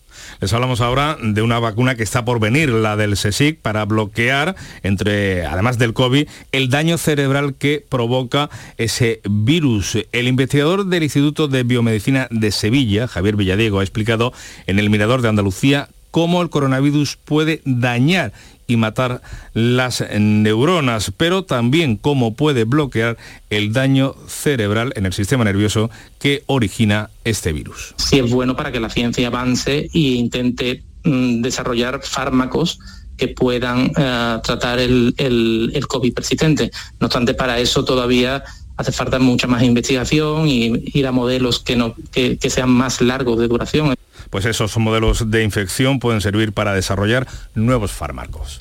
[0.42, 4.56] Les hablamos ahora de una vacuna que está por venir, la del CSIC, para bloquear,
[4.82, 9.98] entre, además del COVID, el daño cerebral que provoca ese virus.
[10.10, 14.32] El investigador del Instituto de Biomedicina de Sevilla, Javier Villadiego, ha explicado
[14.66, 18.32] en el Mirador de Andalucía cómo el coronavirus puede dañar
[18.68, 19.20] y matar
[19.54, 23.16] las neuronas, pero también cómo puede bloquear
[23.50, 27.94] el daño cerebral en el sistema nervioso que origina este virus.
[27.96, 32.78] Sí es bueno para que la ciencia avance e intente mm, desarrollar fármacos
[33.16, 36.70] que puedan eh, tratar el, COVID persistente.
[36.98, 38.42] No obstante, para eso todavía
[38.82, 43.38] hace falta mucha más investigación y ir a modelos que, no, que sean más largos
[43.38, 43.94] de duración
[44.32, 48.58] pues esos modelos de infección pueden servir para desarrollar nuevos fármacos.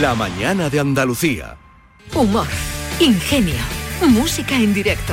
[0.00, 1.56] La mañana de Andalucía.
[2.14, 2.46] Humor,
[3.00, 3.56] ingenio,
[4.08, 5.12] música en directo,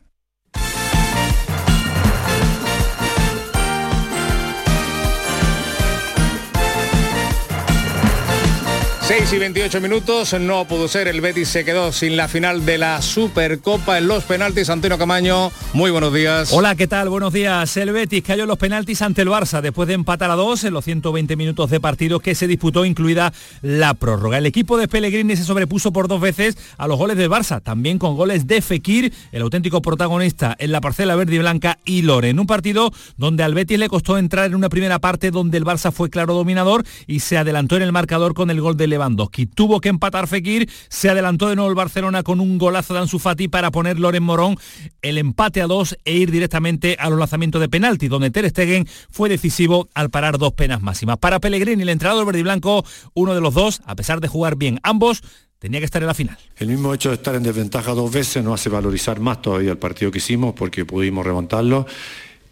[9.11, 12.77] 6 y 28 minutos, no pudo ser, el Betis se quedó sin la final de
[12.77, 14.69] la Supercopa en los penaltis.
[14.69, 16.53] Antonio Camaño, muy buenos días.
[16.53, 17.09] Hola, ¿qué tal?
[17.09, 17.75] Buenos días.
[17.75, 20.73] El Betis cayó en los penaltis ante el Barça después de empatar a dos en
[20.73, 24.37] los 120 minutos de partido que se disputó, incluida la prórroga.
[24.37, 27.99] El equipo de Pellegrini se sobrepuso por dos veces a los goles del Barça, también
[27.99, 32.39] con goles de Fekir, el auténtico protagonista en la parcela verde y blanca, y Loren.
[32.39, 35.91] Un partido donde al Betis le costó entrar en una primera parte donde el Barça
[35.91, 39.47] fue claro dominador y se adelantó en el marcador con el gol de Lewandowski.
[39.47, 43.19] Tuvo que empatar Fekir, se adelantó de nuevo el Barcelona con un golazo de Ansu
[43.19, 44.57] Fati para poner Loren Morón
[45.01, 48.87] el empate a dos e ir directamente a los lanzamientos de penalti, donde Ter Stegen
[49.09, 51.17] fue decisivo al parar dos penas máximas.
[51.17, 54.55] Para Pellegrini, el entrenador verde y blanco, uno de los dos, a pesar de jugar
[54.55, 55.23] bien ambos,
[55.59, 56.37] tenía que estar en la final.
[56.57, 59.77] El mismo hecho de estar en desventaja dos veces nos hace valorizar más todavía el
[59.77, 61.85] partido que hicimos porque pudimos remontarlo.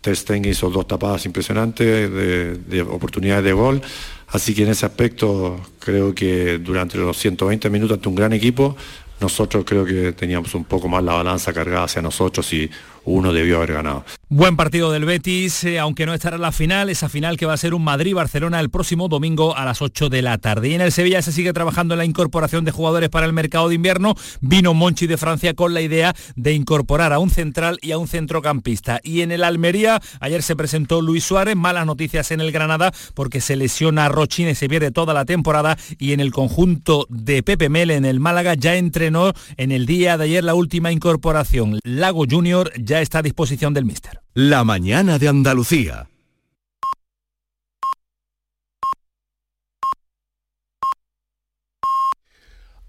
[0.02, 3.82] Ter Stegen hizo dos tapadas impresionantes de, de oportunidades de gol.
[4.28, 8.76] Así que en ese aspecto creo que durante los 120 minutos ante un gran equipo,
[9.20, 12.70] nosotros creo que teníamos un poco más la balanza cargada hacia nosotros y
[13.06, 14.04] uno debió haber ganado.
[14.32, 17.54] Buen partido del Betis, eh, aunque no estará en la final, esa final que va
[17.54, 20.70] a ser un Madrid-Barcelona el próximo domingo a las 8 de la tarde.
[20.70, 23.70] Y en el Sevilla se sigue trabajando en la incorporación de jugadores para el mercado
[23.70, 24.16] de invierno.
[24.42, 28.08] Vino Monchi de Francia con la idea de incorporar a un central y a un
[28.08, 29.00] centrocampista.
[29.04, 33.42] Y en el Almería, ayer se presentó Luis Suárez, malas noticias en el Granada porque
[33.42, 35.78] se lesiona a y se pierde toda la temporada.
[35.98, 40.18] Y en el conjunto de Pepe Mel en el Málaga ya entrenó en el día
[40.18, 41.80] de ayer la última incorporación.
[41.84, 44.22] Lago Junior ya está a disposición del míster.
[44.34, 46.10] La mañana de Andalucía.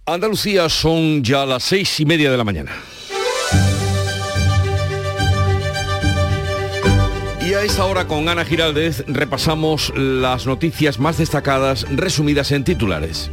[0.06, 2.72] Andalucía son ya las seis y media de la mañana.
[7.40, 13.30] Y a esta hora con Ana Giraldez repasamos las noticias más destacadas resumidas en titulares.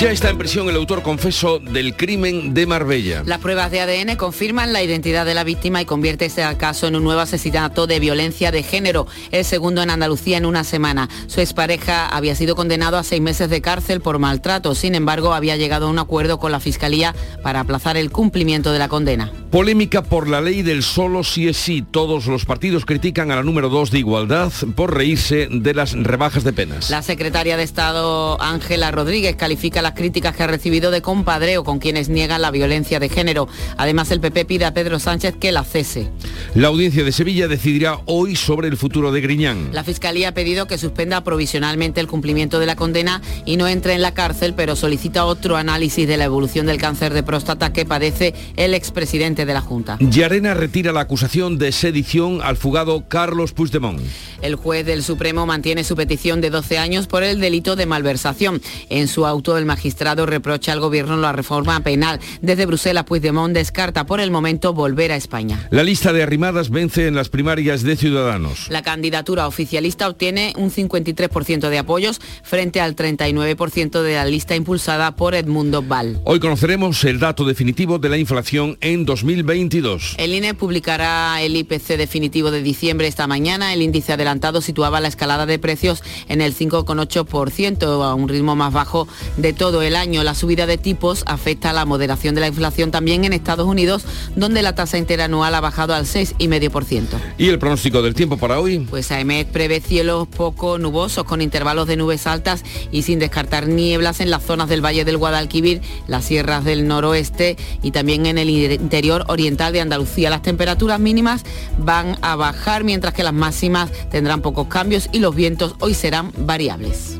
[0.00, 3.24] Ya está en prisión el autor confeso del crimen de Marbella.
[3.26, 6.94] Las pruebas de ADN confirman la identidad de la víctima y convierte este caso en
[6.94, 11.08] un nuevo asesinato de violencia de género, el segundo en Andalucía en una semana.
[11.26, 15.56] Su expareja había sido condenado a seis meses de cárcel por maltrato, sin embargo había
[15.56, 19.32] llegado a un acuerdo con la Fiscalía para aplazar el cumplimiento de la condena.
[19.50, 21.82] Polémica por la ley del solo sí es sí.
[21.82, 26.44] Todos los partidos critican a la número 2 de igualdad por reírse de las rebajas
[26.44, 26.88] de penas.
[26.90, 31.78] La secretaria de Estado Ángela Rodríguez califica las críticas que ha recibido de compadreo con
[31.78, 33.48] quienes niegan la violencia de género.
[33.78, 36.10] Además, el PP pide a Pedro Sánchez que la cese.
[36.54, 39.70] La audiencia de Sevilla decidirá hoy sobre el futuro de Griñán.
[39.72, 43.94] La Fiscalía ha pedido que suspenda provisionalmente el cumplimiento de la condena y no entre
[43.94, 47.86] en la cárcel, pero solicita otro análisis de la evolución del cáncer de próstata que
[47.86, 49.96] padece el expresidente de la Junta.
[50.00, 54.02] Llarena retira la acusación de sedición al fugado Carlos Puigdemont.
[54.42, 58.60] El juez del Supremo mantiene su petición de 12 años por el delito de malversación.
[58.90, 59.77] En su auto, el magistrado
[60.26, 62.20] reprocha al gobierno la reforma penal.
[62.42, 65.66] Desde Bruselas, Puigdemont descarta por el momento volver a España.
[65.70, 68.68] La lista de arrimadas vence en las primarias de Ciudadanos.
[68.70, 75.14] La candidatura oficialista obtiene un 53% de apoyos frente al 39% de la lista impulsada
[75.16, 76.20] por Edmundo Val.
[76.24, 80.14] Hoy conoceremos el dato definitivo de la inflación en 2022.
[80.18, 83.72] El INE publicará el IPC definitivo de diciembre esta mañana.
[83.72, 88.72] El índice adelantado situaba la escalada de precios en el 5,8%, a un ritmo más
[88.72, 90.24] bajo de todo el año.
[90.24, 94.04] La subida de tipos afecta a la moderación de la inflación también en Estados Unidos,
[94.34, 97.06] donde la tasa interanual ha bajado al 6,5%.
[97.36, 98.80] ¿Y el pronóstico del tiempo para hoy?
[98.80, 104.20] Pues AEMET prevé cielos poco nubosos con intervalos de nubes altas y sin descartar nieblas
[104.20, 108.50] en las zonas del Valle del Guadalquivir, las sierras del noroeste y también en el
[108.50, 110.30] interior oriental de Andalucía.
[110.30, 111.44] Las temperaturas mínimas
[111.78, 116.32] van a bajar mientras que las máximas tendrán pocos cambios y los vientos hoy serán
[116.36, 117.18] variables.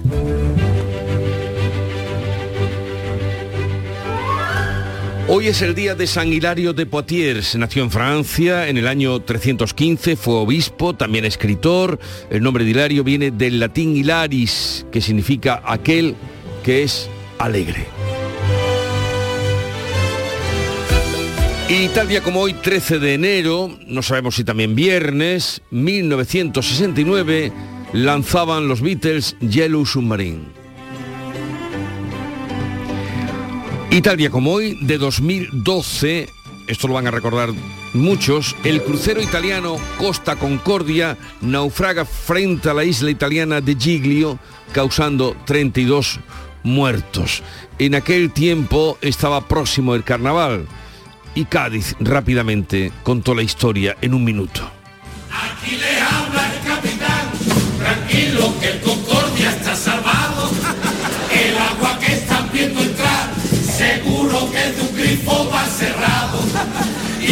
[5.31, 7.55] Hoy es el día de San Hilario de Poitiers.
[7.55, 11.99] Nació en Francia en el año 315, fue obispo, también escritor.
[12.31, 16.15] El nombre de Hilario viene del latín hilaris, que significa aquel
[16.65, 17.85] que es alegre.
[21.69, 27.53] Y tal día como hoy, 13 de enero, no sabemos si también viernes, 1969,
[27.93, 30.58] lanzaban los Beatles Yellow Submarine.
[33.91, 36.29] Y tal día como hoy, de 2012,
[36.67, 37.51] esto lo van a recordar
[37.95, 44.39] muchos, el crucero italiano Costa Concordia naufraga frente a la isla italiana de Giglio,
[44.73, 46.21] causando 32
[46.65, 47.43] muertos.
[47.79, 50.67] En aquel tiempo estaba próximo el carnaval
[51.35, 54.71] y Cádiz rápidamente contó la historia en un minuto.
[55.33, 57.31] Aquí le habla el capitán,
[57.79, 58.88] tranquilo que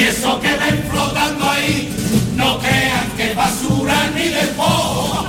[0.08, 1.92] eso que ven flotando ahí,
[2.36, 5.26] no crean que basura ni de pojo.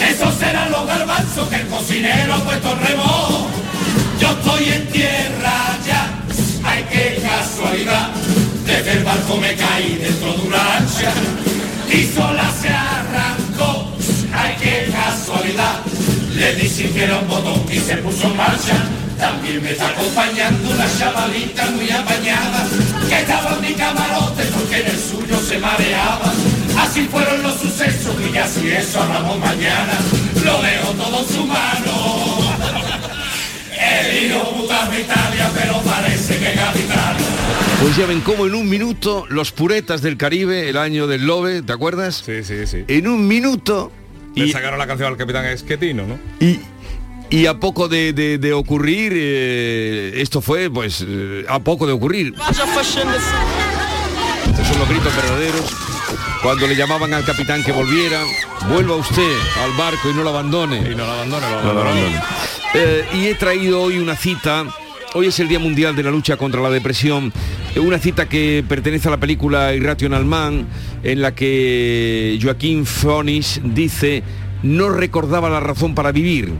[0.00, 3.48] Esos serán los garbanzos que el cocinero ha puesto en.
[4.20, 6.18] Yo estoy en tierra ya,
[6.64, 8.08] ay qué casualidad.
[8.64, 11.12] Desde el barco me caí dentro de una ancha
[11.90, 13.88] y sola se arrancó.
[14.32, 15.80] Ay, qué casualidad.
[16.38, 18.76] Le di que era un botón y se puso en marcha.
[19.18, 22.64] También me está acompañando una chavalita muy apañada
[23.08, 26.32] que estaba en mi camarote porque en el suyo se mareaba.
[26.78, 29.94] Así fueron los sucesos y ya si eso hablamos mañana.
[30.44, 32.38] lo dejo todo en su mano.
[33.76, 37.18] El hijo puta de Italia, pero parece que es gaditano.
[37.82, 41.62] Pues ya ven cómo en un minuto los puretas del Caribe, el año del Lobe,
[41.62, 42.22] ¿te acuerdas?
[42.24, 42.84] Sí, sí, sí.
[42.86, 43.90] En un minuto
[44.38, 46.18] Le sacaron la canción al capitán Esquetino, ¿no?
[46.40, 46.60] y,
[47.30, 51.92] y a poco de, de- de ocurrir, eh, esto fue pues eh, a poco de
[51.92, 52.34] ocurrir.
[54.48, 55.70] Estos son los gritos verdaderos.
[56.42, 58.22] Cuando le llamaban al capitán que volviera,
[58.68, 60.78] vuelva usted al barco y no lo abandone.
[60.78, 62.20] Y no lo abandone, lo No lo abandone.
[62.74, 64.64] Eh, y he traído hoy una cita.
[65.14, 67.32] Hoy es el Día Mundial de la Lucha contra la Depresión.
[67.74, 70.66] Eh, Una cita que pertenece a la película Irrational Man,
[71.02, 74.22] en la que Joaquín Phoenix dice,
[74.62, 76.52] no recordaba la razón para vivir.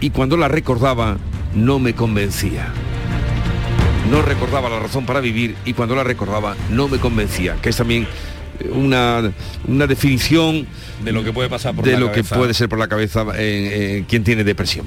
[0.00, 1.18] Y cuando la recordaba,
[1.54, 2.68] no me convencía.
[4.10, 7.56] No recordaba la razón para vivir y cuando la recordaba, no me convencía.
[7.62, 8.06] Que es también
[8.70, 9.32] una,
[9.66, 10.66] una definición
[11.04, 12.34] de lo que puede pasar por de la lo cabeza.
[12.34, 14.86] que puede ser por la cabeza eh, eh, quien tiene depresión.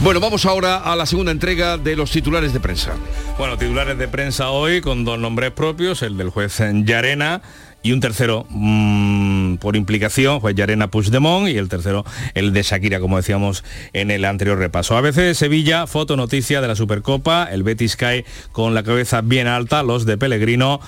[0.00, 2.92] Bueno, vamos ahora a la segunda entrega de los titulares de prensa.
[3.38, 7.42] Bueno, titulares de prensa hoy con dos nombres propios, el del juez Yarena
[7.82, 12.04] y un tercero mm, por implicación, juez Yarena Puigdemont y el tercero
[12.34, 14.96] el de Shakira, como decíamos en el anterior repaso.
[14.96, 19.46] ABC de Sevilla, foto noticia de la Supercopa, el Betis cae con la cabeza bien
[19.46, 20.80] alta, los de Pellegrino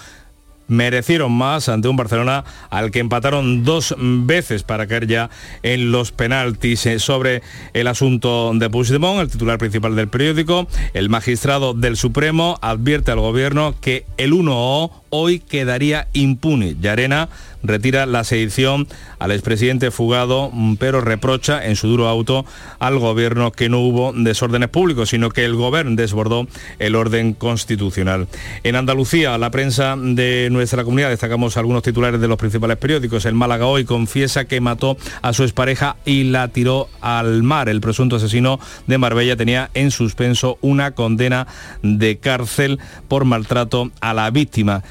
[0.71, 5.31] merecieron más ante un Barcelona al que empataron dos veces para caer ya
[5.63, 7.43] en los penaltis Eh, sobre
[7.73, 10.67] el asunto de Puigdemont, el titular principal del periódico.
[10.95, 16.77] El magistrado del Supremo advierte al gobierno que el 1O hoy quedaría impune.
[16.81, 17.29] Yarena
[17.63, 18.89] retira la sedición
[19.19, 22.45] al expresidente fugado, mm, pero reprocha en su duro auto
[22.79, 26.47] al gobierno que no hubo desórdenes públicos, sino que el gobierno desbordó
[26.79, 28.29] el orden constitucional.
[28.63, 33.25] En Andalucía, la prensa de nuestra comunidad, destacamos algunos titulares de los principales periódicos.
[33.27, 37.69] El Málaga hoy confiesa que mató a su expareja y la tiró al mar.
[37.69, 41.47] El presunto asesino de Marbella tenía en suspenso una condena
[41.83, 44.83] de cárcel por maltrato a la víctima.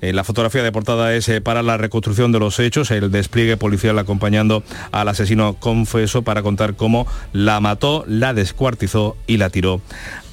[0.00, 3.56] Eh, la fotografía de portada es eh, para la reconstrucción de los hechos, el despliegue
[3.56, 9.80] policial acompañando al asesino confeso para contar cómo la mató, la descuartizó y la tiró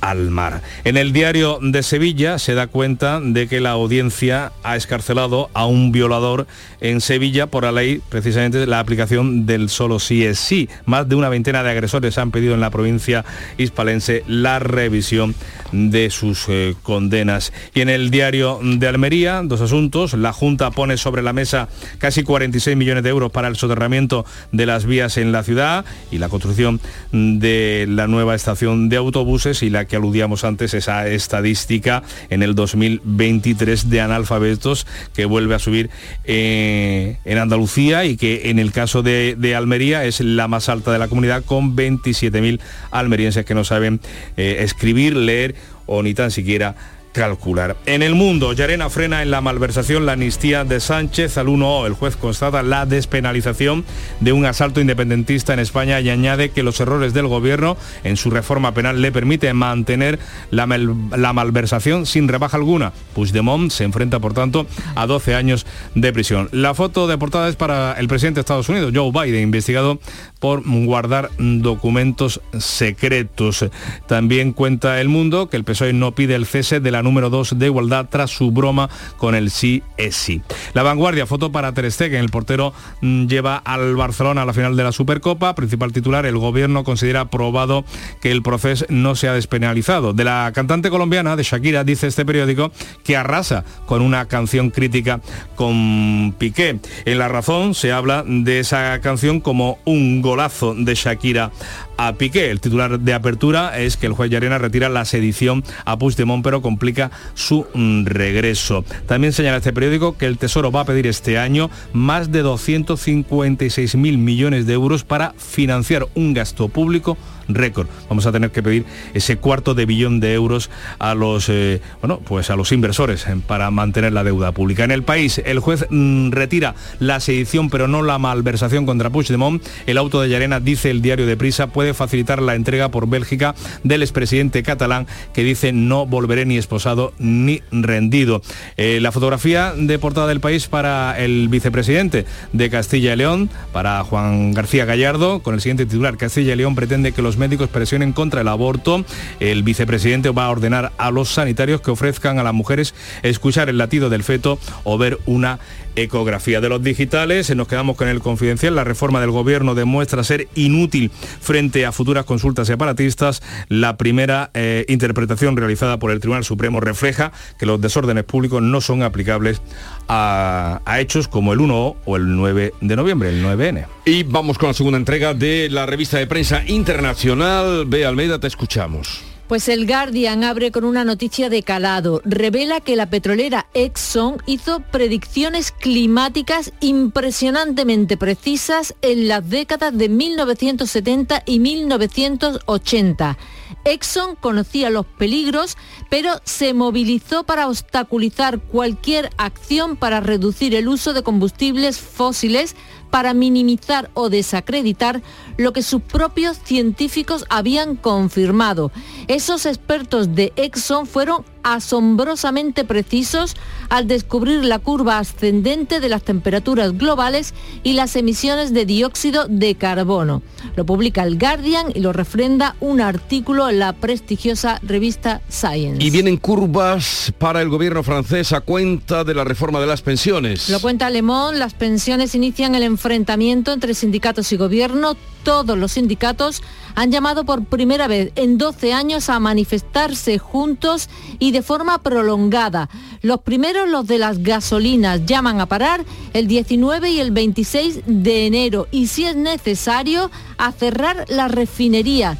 [0.04, 0.62] al mar.
[0.84, 5.66] En el diario de Sevilla se da cuenta de que la audiencia ha escarcelado a
[5.66, 6.46] un violador
[6.82, 10.68] en Sevilla por la ley, precisamente la aplicación del solo sí es sí.
[10.86, 13.24] Más de una veintena de agresores han pedido en la provincia
[13.58, 15.36] hispalense la revisión
[15.72, 17.54] de sus eh, condenas.
[17.74, 20.14] Y en el diario de Almería, dos asuntos.
[20.14, 24.66] La Junta pone sobre la mesa casi 46 millones de euros para el soterramiento de
[24.66, 26.82] las vías en la ciudad y la construcción
[27.12, 32.56] de la nueva estación de autobuses y la que aludíamos antes, esa estadística en el
[32.56, 35.92] 2023 de analfabetos que vuelve a subir
[36.24, 40.92] eh, en Andalucía y que en el caso de, de Almería es la más alta
[40.92, 44.00] de la comunidad con 27.000 almerienses que no saben
[44.36, 46.76] eh, escribir, leer o ni tan siquiera
[47.14, 47.78] calcular.
[47.86, 51.86] En el mundo, Yarena frena en la malversación la amnistía de Sánchez al 1O.
[51.86, 53.86] El juez constata la despenalización
[54.20, 58.32] de un asalto independentista en España y añade que los errores del gobierno en su
[58.32, 60.20] reforma penal le permiten mantener
[60.52, 62.92] la, la malversación sin rebaja alguna.
[63.14, 66.50] Puigdemont se enfrenta, por tanto, a 12 años de prisión.
[66.52, 70.00] La foto de portada es para el presidente de Estados Unidos, Joe Biden, investigado
[70.44, 73.66] por guardar documentos secretos.
[74.08, 77.58] También cuenta el mundo que el PSOE no pide el cese de la número 2
[77.58, 80.42] de igualdad tras su broma con el sí es sí.
[80.74, 84.76] La vanguardia, foto para Ter Stegen, el portero mm, lleva al Barcelona a la final
[84.76, 87.86] de la Supercopa, principal titular, el gobierno considera probado
[88.20, 90.12] que el proceso no se ha despenalizado.
[90.12, 92.74] De la cantante colombiana, de Shakira, dice este periódico
[93.06, 95.22] que arrasa con una canción crítica
[95.56, 96.80] con Piqué.
[97.06, 101.52] En La Razón se habla de esa canción como un golazo de Shakira
[101.98, 102.52] a Piqué.
[102.52, 106.62] El titular de apertura es que el juez Llarena retira la sedición a Puigdemont, pero
[106.62, 108.84] complica su mm, regreso.
[109.08, 113.96] También señala este periódico que el Tesoro va a pedir este año más de 256
[113.96, 117.18] mil millones de euros para financiar un gasto público
[117.48, 117.88] récord.
[118.10, 120.70] Vamos a tener que pedir ese cuarto de billón de euros
[121.00, 124.84] a los eh, bueno, pues a los inversores eh, para mantener la deuda pública.
[124.84, 129.64] En el país, el juez mm, retira la sedición pero no la malversación contra Puigdemont.
[129.86, 134.02] El auto de Llarena, dice el diario de Prisa, facilitar la entrega por Bélgica del
[134.02, 138.42] expresidente catalán que dice no volveré ni esposado ni rendido.
[138.78, 144.04] Eh, la fotografía de portada del país para el vicepresidente de Castilla y León, para
[144.04, 148.14] Juan García Gallardo, con el siguiente titular, Castilla y León pretende que los médicos presionen
[148.14, 149.06] contra el aborto.
[149.40, 153.78] El vicepresidente va a ordenar a los sanitarios que ofrezcan a las mujeres escuchar el
[153.78, 155.60] latido del feto o ver una
[155.96, 157.54] ecografía de los digitales.
[157.56, 158.76] Nos quedamos con el confidencial.
[158.76, 163.42] La reforma del gobierno demuestra ser inútil frente a futuras consultas separatistas.
[163.70, 168.82] La primera eh, interpretación realizada por el Tribunal Supremo refleja que los desórdenes públicos no
[168.82, 169.62] son aplicables
[170.08, 173.86] a, hechos como el 1 o el 9 de noviembre, el 9N.
[174.06, 177.86] Y vamos con la segunda entrega de la revista de prensa internacional.
[177.88, 179.33] Ve Almeida, te escuchamos.
[179.48, 182.22] Pues el Guardian abre con una noticia de calado.
[182.24, 191.44] Revela que la petrolera Exxon hizo predicciones climáticas impresionantemente precisas en las décadas de 1970
[191.46, 193.38] y 1980.
[193.84, 195.78] Exxon conocía los peligros,
[196.10, 202.78] pero se movilizó para obstaculizar cualquier acción para reducir el uso de combustibles fósiles
[203.14, 205.22] para minimizar o desacreditar
[205.58, 208.92] lo que sus propios científicos habían confirmado.
[209.28, 213.56] Esos expertos de Exxon fueron asombrosamente precisos
[213.90, 219.76] al descubrir la curva ascendente de las temperaturas globales y las emisiones de dióxido de
[219.76, 220.42] carbono.
[220.76, 226.04] Lo publica el Guardian y lo refrenda un artículo en la prestigiosa revista Science.
[226.04, 230.70] Y vienen curvas para el gobierno francés a cuenta de la reforma de las pensiones.
[230.70, 235.16] Lo cuenta Alemón, las pensiones inician el enfrentamiento entre sindicatos y gobierno.
[235.44, 236.64] Todos los sindicatos
[236.96, 242.90] han llamado por primera vez en 12 años a manifestarse juntos y de forma prolongada.
[243.22, 248.48] Los primeros, los de las gasolinas, llaman a parar el 19 y el 26 de
[248.48, 252.38] enero y si es necesario a cerrar las refinerías.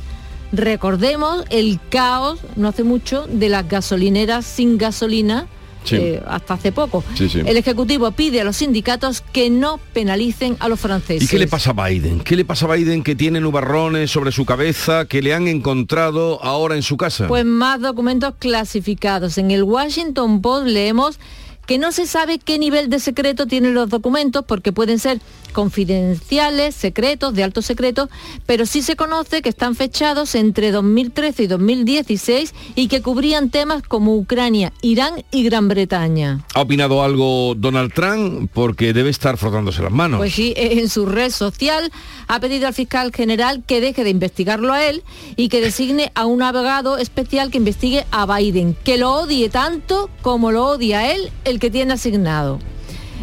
[0.54, 5.48] Recordemos el caos, no hace mucho, de las gasolineras sin gasolina
[5.84, 5.96] Sí.
[5.98, 7.04] eh, hasta hace poco.
[7.16, 7.42] Sí, sí.
[7.46, 11.24] El Ejecutivo pide a los sindicatos que no penalicen a los franceses.
[11.24, 12.20] ¿Y qué le pasa a Biden?
[12.22, 16.44] ¿Qué le pasa a Biden que tiene nubarrones sobre su cabeza que le han encontrado
[16.44, 17.28] ahora en su casa?
[17.28, 19.38] Pues más documentos clasificados.
[19.38, 21.20] En el Washington Post leemos
[21.66, 25.20] que no se sabe qué nivel de secreto tienen los documentos porque pueden ser
[25.54, 28.10] confidenciales, secretos, de alto secreto,
[28.46, 33.84] pero sí se conoce que están fechados entre 2013 y 2016 y que cubrían temas
[33.84, 36.44] como Ucrania, Irán y Gran Bretaña.
[36.56, 38.50] ¿Ha opinado algo Donald Trump?
[38.54, 40.18] Porque debe estar frotándose las manos.
[40.18, 41.92] Pues sí, en su red social
[42.28, 45.04] ha pedido al fiscal general que deje de investigarlo a él
[45.36, 50.10] y que designe a un abogado especial que investigue a Biden, que lo odie tanto
[50.22, 52.60] como lo odia él el que tiene asignado.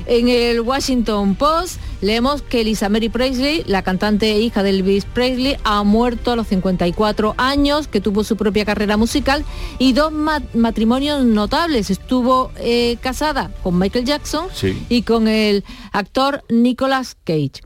[0.06, 5.04] En el Washington Post leemos que Lisa Mary Presley, la cantante e hija de Elvis
[5.04, 9.44] Presley, ha muerto a los 54 años, que tuvo su propia carrera musical
[9.78, 11.90] y dos ma- matrimonios notables.
[11.90, 14.84] Estuvo eh, casada con Michael Jackson Sí.
[14.88, 17.60] y con el actor Nicolas Cage.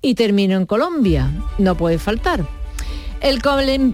[0.00, 2.46] Y termino en Colombia, no puede faltar.
[3.20, 3.40] El,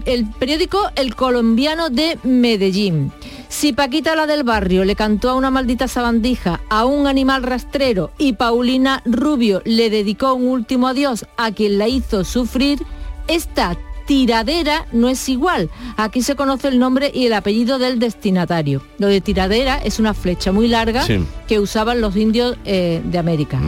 [0.05, 3.11] el periódico El Colombiano de Medellín.
[3.49, 8.11] Si Paquita la del barrio le cantó a una maldita sabandija, a un animal rastrero
[8.17, 12.79] y Paulina Rubio le dedicó un último adiós a quien la hizo sufrir,
[13.27, 13.75] esta
[14.05, 15.69] tiradera no es igual.
[15.97, 18.83] Aquí se conoce el nombre y el apellido del destinatario.
[18.99, 21.19] Lo de tiradera es una flecha muy larga Sí.
[21.47, 23.59] que usaban los indios eh, de América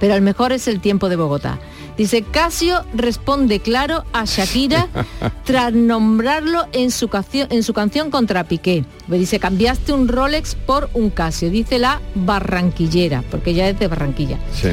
[0.00, 1.58] pero el mejor es el tiempo de Bogotá.
[1.98, 4.86] Dice, Casio responde claro a Shakira
[5.44, 8.84] tras nombrarlo en su, canción, en su canción contra Piqué.
[9.08, 13.88] Me dice, cambiaste un Rolex por un Casio, dice la barranquillera, porque ella es de
[13.88, 14.38] Barranquilla.
[14.52, 14.68] Sí.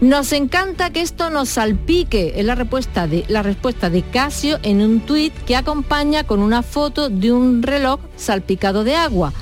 [0.00, 4.82] Nos encanta que esto nos salpique, es la respuesta de, la respuesta de Casio en
[4.82, 9.32] un tuit que acompaña con una foto de un reloj salpicado de agua,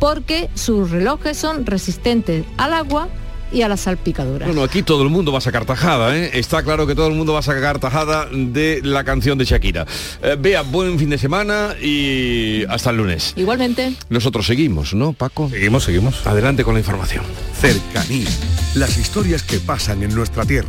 [0.00, 3.08] porque sus relojes son resistentes al agua
[3.54, 4.48] y a las salpicaduras.
[4.48, 6.30] Bueno, aquí todo el mundo va a sacar tajada, ¿eh?
[6.34, 9.86] Está claro que todo el mundo va a sacar tajada de la canción de Shakira.
[10.22, 13.32] Eh, Vea, buen fin de semana y hasta el lunes.
[13.36, 13.94] Igualmente.
[14.08, 15.48] Nosotros seguimos, ¿no, Paco?
[15.48, 16.26] Seguimos, seguimos.
[16.26, 17.24] Adelante con la información.
[17.58, 18.28] Cercanía.
[18.74, 20.68] Las historias que pasan en nuestra tierra.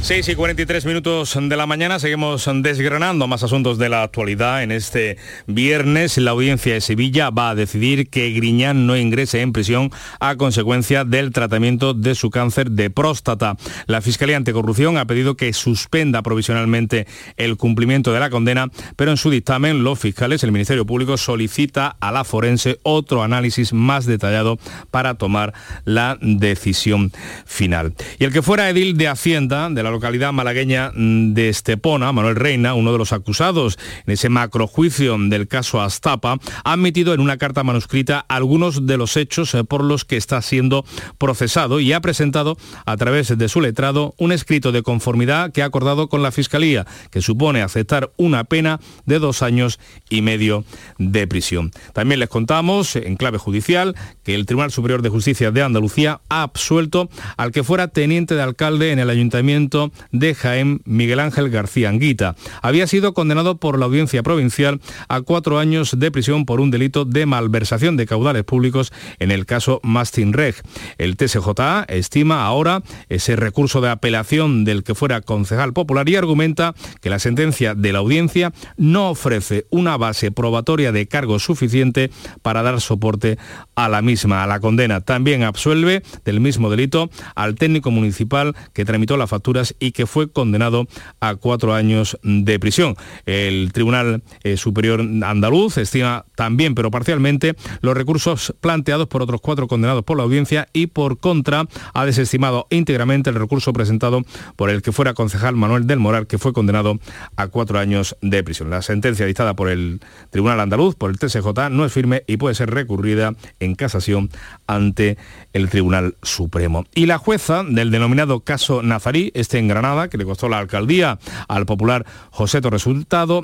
[0.00, 4.62] 6 y 43 minutos de la mañana seguimos desgranando más asuntos de la actualidad.
[4.62, 9.52] En este viernes la audiencia de Sevilla va a decidir que Griñán no ingrese en
[9.52, 9.90] prisión
[10.20, 13.56] a consecuencia del tratamiento de su cáncer de próstata.
[13.86, 19.16] La Fiscalía Anticorrupción ha pedido que suspenda provisionalmente el cumplimiento de la condena, pero en
[19.16, 24.58] su dictamen los fiscales, el Ministerio Público, solicita a la forense otro análisis más detallado
[24.90, 25.52] para tomar
[25.84, 27.12] la decisión
[27.44, 27.94] final.
[28.18, 32.74] Y el que fuera edil de Hacienda de la localidad malagueña de Estepona, Manuel Reina,
[32.74, 37.64] uno de los acusados en ese macrojuicio del caso Astapa, ha admitido en una carta
[37.64, 40.84] manuscrita algunos de los hechos eh, por los que está siendo
[41.18, 45.66] procesado y ha presentado a través de su letrado un escrito de conformidad que ha
[45.66, 49.78] acordado con la Fiscalía, que supone aceptar una pena de dos años
[50.10, 50.64] y medio
[50.98, 51.70] de prisión.
[51.92, 56.42] También les contamos, en clave judicial, que el Tribunal Superior de Justicia de Andalucía ha
[56.42, 59.77] absuelto al que fuera teniente de alcalde en el Ayuntamiento
[60.12, 62.36] de Jaén, Miguel Ángel García Anguita.
[62.62, 67.04] Había sido condenado por la Audiencia Provincial a cuatro años de prisión por un delito
[67.04, 70.54] de malversación de caudales públicos en el caso Mastin Reg.
[70.98, 76.74] El TSJA estima ahora ese recurso de apelación del que fuera concejal popular y argumenta
[77.00, 82.10] que la sentencia de la audiencia no ofrece una base probatoria de cargo suficiente
[82.42, 83.38] para dar soporte
[83.74, 85.00] a la misma, a la condena.
[85.00, 90.30] También absuelve del mismo delito al técnico municipal que tramitó las facturas y que fue
[90.30, 90.86] condenado
[91.20, 92.96] a cuatro años de prisión.
[93.26, 99.68] El Tribunal eh, Superior Andaluz estima también, pero parcialmente, los recursos planteados por otros cuatro
[99.68, 104.22] condenados por la audiencia y por contra ha desestimado íntegramente el recurso presentado
[104.56, 106.98] por el que fuera concejal Manuel del Moral, que fue condenado
[107.36, 108.70] a cuatro años de prisión.
[108.70, 110.00] La sentencia dictada por el
[110.30, 114.30] Tribunal Andaluz, por el TSJ, no es firme y puede ser recurrida en casación
[114.66, 115.18] ante
[115.52, 116.84] el Tribunal Supremo.
[116.94, 121.18] Y la jueza del denominado caso Nazarí, este en Granada, que le costó la alcaldía
[121.48, 122.86] al popular José Torres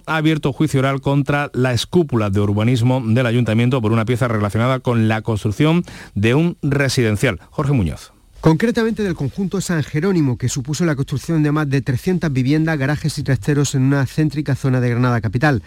[0.07, 4.81] ha abierto juicio oral contra la escúpula de urbanismo del ayuntamiento por una pieza relacionada
[4.81, 5.85] con la construcción
[6.15, 7.41] de un residencial.
[7.51, 8.13] Jorge Muñoz.
[8.41, 13.17] Concretamente del conjunto San Jerónimo, que supuso la construcción de más de 300 viviendas, garajes
[13.19, 15.63] y trasteros en una céntrica zona de Granada capital.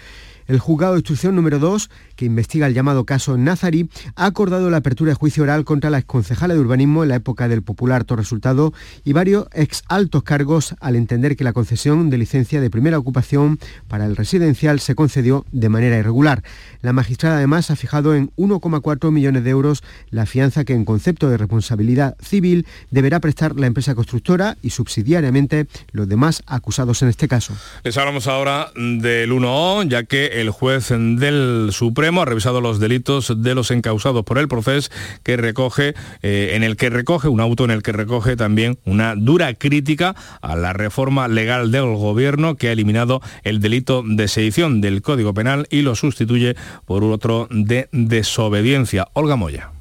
[0.48, 4.78] El juzgado de instrucción número 2, que investiga el llamado caso Nazarí, ha acordado la
[4.78, 8.74] apertura de juicio oral contra la exconcejala de urbanismo en la época del popular Resultado
[9.04, 13.60] y varios ex altos cargos al entender que la concesión de licencia de primera ocupación
[13.88, 16.43] para el residencial se concedió de manera irregular.
[16.82, 21.30] La magistrada además ha fijado en 1,4 millones de euros la fianza que en concepto
[21.30, 27.28] de responsabilidad civil deberá prestar la empresa constructora y subsidiariamente los demás acusados en este
[27.28, 27.54] caso.
[27.84, 33.41] Les hablamos ahora del 1O, ya que el juez del Supremo ha revisado los delitos
[33.41, 34.89] de los encausados por el proceso
[35.23, 39.15] que recoge, eh, en el que recoge, un auto en el que recoge también una
[39.15, 44.81] dura crítica a la reforma legal del gobierno que ha eliminado el delito de sedición
[44.81, 49.07] del Código Penal y lo sustituye por otro de desobediencia.
[49.13, 49.76] Olga Moya.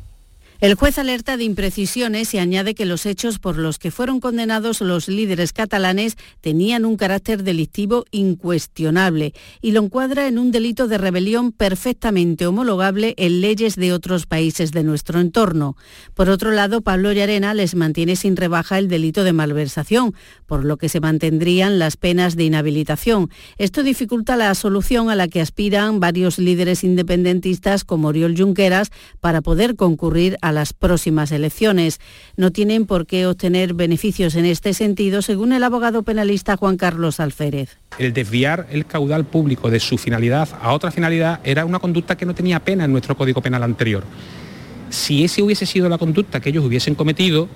[0.59, 4.81] El juez alerta de imprecisiones y añade que los hechos por los que fueron condenados
[4.81, 10.97] los líderes catalanes tenían un carácter delictivo incuestionable y lo encuadra en un delito de
[10.97, 15.77] rebelión perfectamente homologable en leyes de otros países de nuestro entorno.
[16.15, 20.15] Por otro lado, Pablo Llarena les mantiene sin rebaja el delito de malversación,
[20.47, 23.29] por lo que se mantendrían las penas de inhabilitación.
[23.59, 28.91] Esto dificulta la solución a la que aspiran varios líderes independentistas como Oriol Junqueras
[29.21, 32.01] para poder concurrir a las próximas elecciones.
[32.37, 37.21] No tienen por qué obtener beneficios en este sentido, según el abogado penalista Juan Carlos
[37.21, 37.79] Alférez.
[37.99, 42.27] El desviar el caudal público de su finalidad a otra finalidad era una conducta que
[42.27, 44.05] no tenía pena en nuestro Código Penal anterior.
[44.91, 47.49] Si ese hubiese sido la conducta que ellos hubiesen cometido,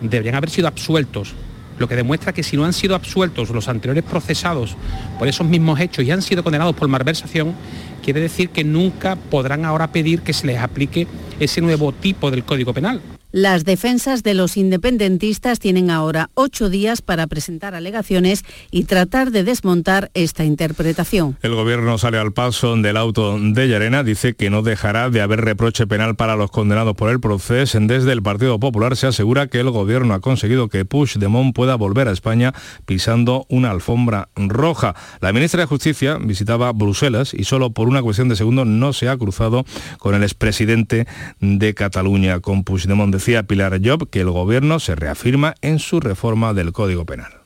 [0.00, 1.34] deberían haber sido absueltos
[1.78, 4.76] lo que demuestra que si no han sido absueltos los anteriores procesados
[5.18, 7.54] por esos mismos hechos y han sido condenados por malversación,
[8.02, 11.06] quiere decir que nunca podrán ahora pedir que se les aplique
[11.40, 13.00] ese nuevo tipo del Código Penal.
[13.36, 19.42] Las defensas de los independentistas tienen ahora ocho días para presentar alegaciones y tratar de
[19.42, 21.36] desmontar esta interpretación.
[21.42, 25.40] El gobierno sale al paso del auto de Llarena, dice que no dejará de haber
[25.40, 27.76] reproche penal para los condenados por el proceso.
[27.80, 32.06] Desde el Partido Popular se asegura que el gobierno ha conseguido que Puigdemont pueda volver
[32.06, 32.54] a España
[32.86, 34.94] pisando una alfombra roja.
[35.20, 39.08] La ministra de Justicia visitaba Bruselas y solo por una cuestión de segundos no se
[39.08, 39.64] ha cruzado
[39.98, 41.08] con el expresidente
[41.40, 46.52] de Cataluña, con Puigdemont decía Pilar Job que el Gobierno se reafirma en su reforma
[46.52, 47.43] del Código Penal.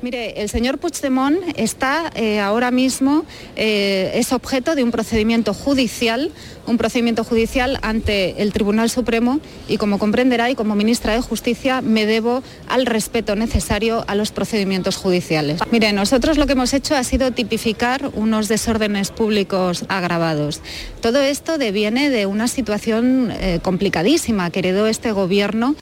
[0.00, 3.24] Mire, el señor Puigdemont está eh, ahora mismo,
[3.56, 6.30] eh, es objeto de un procedimiento judicial,
[6.68, 11.80] un procedimiento judicial ante el Tribunal Supremo y como comprenderá y como ministra de Justicia
[11.80, 15.60] me debo al respeto necesario a los procedimientos judiciales.
[15.72, 20.60] Mire, nosotros lo que hemos hecho ha sido tipificar unos desórdenes públicos agravados.
[21.00, 25.74] Todo esto deviene de una situación eh, complicadísima que heredó este gobierno.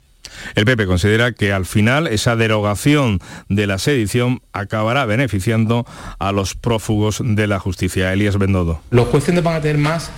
[0.55, 3.19] El PP considera que al final esa derogación
[3.49, 5.85] de la sedición acabará beneficiando
[6.19, 8.13] a los prófugos de la justicia.
[8.13, 8.81] Elías Bendodo.
[8.91, 10.11] Los jueces no van a tener más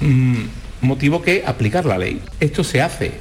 [0.00, 0.42] mm,
[0.82, 2.20] motivo que aplicar la ley.
[2.40, 3.12] Esto se hace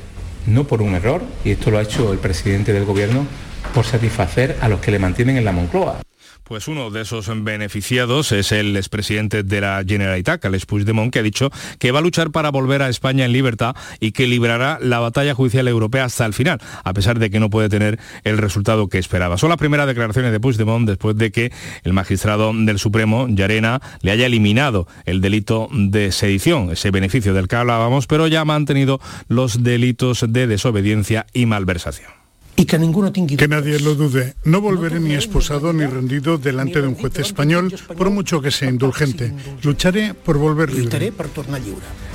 [0.46, 3.26] no por un error, y esto lo ha hecho el presidente del gobierno,
[3.74, 6.03] por satisfacer a los que le mantienen en la Moncloa.
[6.44, 11.24] Pues uno de esos beneficiados es el expresidente de la Generalitat, Carles Puigdemont, que ha
[11.24, 15.00] dicho que va a luchar para volver a España en libertad y que librará la
[15.00, 18.90] batalla judicial europea hasta el final, a pesar de que no puede tener el resultado
[18.90, 19.38] que esperaba.
[19.38, 24.12] Son las primeras declaraciones de Puigdemont después de que el magistrado del Supremo, Llarena, le
[24.12, 29.00] haya eliminado el delito de sedición, ese beneficio del que hablábamos, pero ya ha mantenido
[29.30, 32.23] los delitos de desobediencia y malversación.
[32.56, 34.36] Y que ninguno Que nadie lo dude.
[34.44, 38.70] No volveré ni esposado ni rendido delante de un juez español, por mucho que sea
[38.70, 39.34] indulgente.
[39.64, 41.12] Lucharé por volver libre.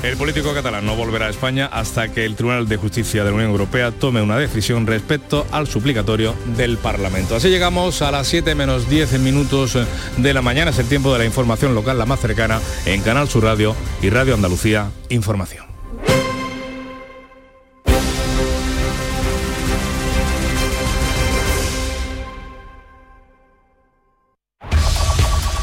[0.02, 3.36] El político catalán no volverá a España hasta que el Tribunal de Justicia de la
[3.36, 7.34] Unión Europea tome una decisión respecto al suplicatorio del Parlamento.
[7.34, 9.76] Así llegamos a las 7 menos 10 minutos
[10.16, 10.70] de la mañana.
[10.70, 14.10] Es el tiempo de la información local la más cercana en Canal Sur Radio y
[14.10, 15.67] Radio Andalucía Información.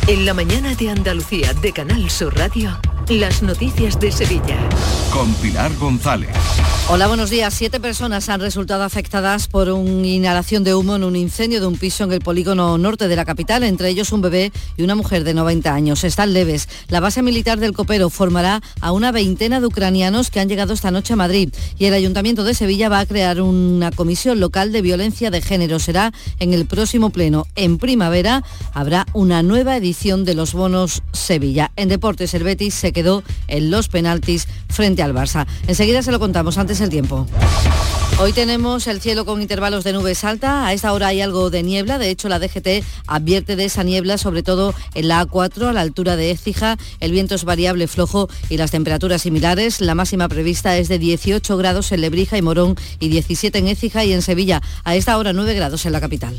[0.08, 2.80] En la mañana de Andalucía de Canal Sur Radio,
[3.10, 4.58] las noticias de Sevilla.
[5.12, 6.30] Con Pilar González.
[6.88, 7.52] Hola, buenos días.
[7.52, 11.78] Siete personas han resultado afectadas por una inhalación de humo en un incendio de un
[11.78, 15.24] piso en el polígono norte de la capital, entre ellos un bebé y una mujer
[15.24, 16.04] de 90 años.
[16.04, 16.70] Están leves.
[16.90, 20.92] La base militar del Copero formará a una veintena de ucranianos que han llegado esta
[20.92, 24.84] noche a Madrid y el Ayuntamiento de Sevilla va a crear una comisión local de
[24.84, 25.80] violencia de género.
[25.80, 27.48] Será en el próximo pleno.
[27.56, 28.44] En primavera
[28.74, 31.72] habrá una nueva edición de los bonos Sevilla.
[31.78, 35.48] En deportes, el Betis se quedó en los penaltis frente al Barça.
[35.68, 37.26] Enseguida se lo contamos antes el tiempo.
[38.20, 40.68] Hoy tenemos el cielo con intervalos de nubes alta.
[40.68, 41.98] A esta hora hay algo de niebla.
[41.98, 45.82] De hecho, la DGT advierte de esa niebla, sobre todo en la A4, a la
[45.82, 46.78] altura de Écija.
[47.00, 49.80] El viento es variable, flojo y las temperaturas similares.
[49.80, 54.04] La máxima prevista es de 18 grados en Lebrija y Morón y 17 en Écija
[54.04, 54.62] y en Sevilla.
[54.84, 56.38] A esta hora 9 grados en la capital.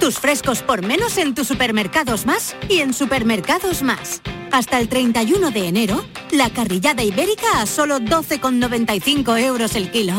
[0.00, 4.20] Tus frescos por menos en tus supermercados más y en supermercados más.
[4.52, 10.14] Hasta el 31 de enero, la carrillada ibérica a solo 12,95 euros el kilo.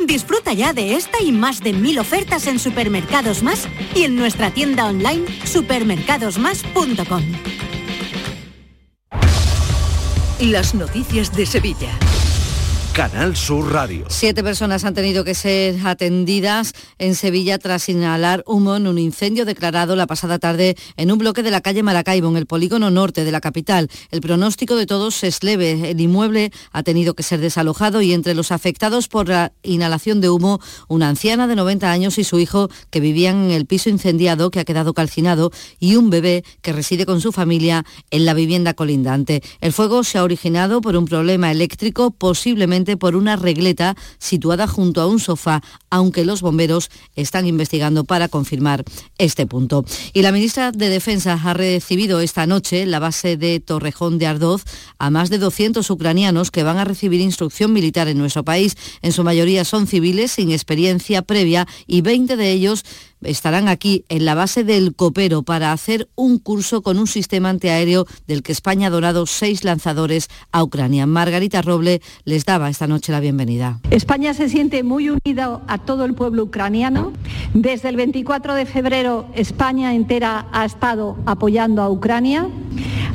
[0.00, 4.50] Disfruta ya de esta y más de mil ofertas en supermercados más y en nuestra
[4.50, 7.22] tienda online supermercadosmás.com.
[10.40, 11.90] Las noticias de Sevilla.
[12.96, 14.06] Canal Sur Radio.
[14.08, 19.44] Siete personas han tenido que ser atendidas en Sevilla tras inhalar humo en un incendio
[19.44, 23.24] declarado la pasada tarde en un bloque de la calle Maracaibo, en el polígono norte
[23.24, 23.90] de la capital.
[24.10, 25.90] El pronóstico de todos es leve.
[25.90, 30.30] El inmueble ha tenido que ser desalojado y entre los afectados por la inhalación de
[30.30, 34.50] humo, una anciana de 90 años y su hijo que vivían en el piso incendiado
[34.50, 38.72] que ha quedado calcinado y un bebé que reside con su familia en la vivienda
[38.72, 39.42] colindante.
[39.60, 45.00] El fuego se ha originado por un problema eléctrico, posiblemente por una regleta situada junto
[45.00, 48.84] a un sofá, aunque los bomberos están investigando para confirmar
[49.18, 49.84] este punto.
[50.12, 54.64] Y la ministra de Defensa ha recibido esta noche la base de Torrejón de Ardoz
[54.98, 58.76] a más de 200 ucranianos que van a recibir instrucción militar en nuestro país.
[59.02, 62.84] En su mayoría son civiles sin experiencia previa y 20 de ellos
[63.22, 68.06] estarán aquí en la base del Copero para hacer un curso con un sistema antiaéreo
[68.26, 71.06] del que España ha donado seis lanzadores a Ucrania.
[71.06, 73.80] Margarita Roble les daba esta noche la bienvenida.
[73.90, 77.12] España se siente muy unida a todo el pueblo ucraniano.
[77.54, 82.48] Desde el 24 de febrero España entera ha estado apoyando a Ucrania.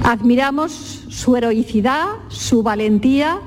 [0.04, 0.72] Admiramos
[1.10, 3.40] su heroicidad, su valentía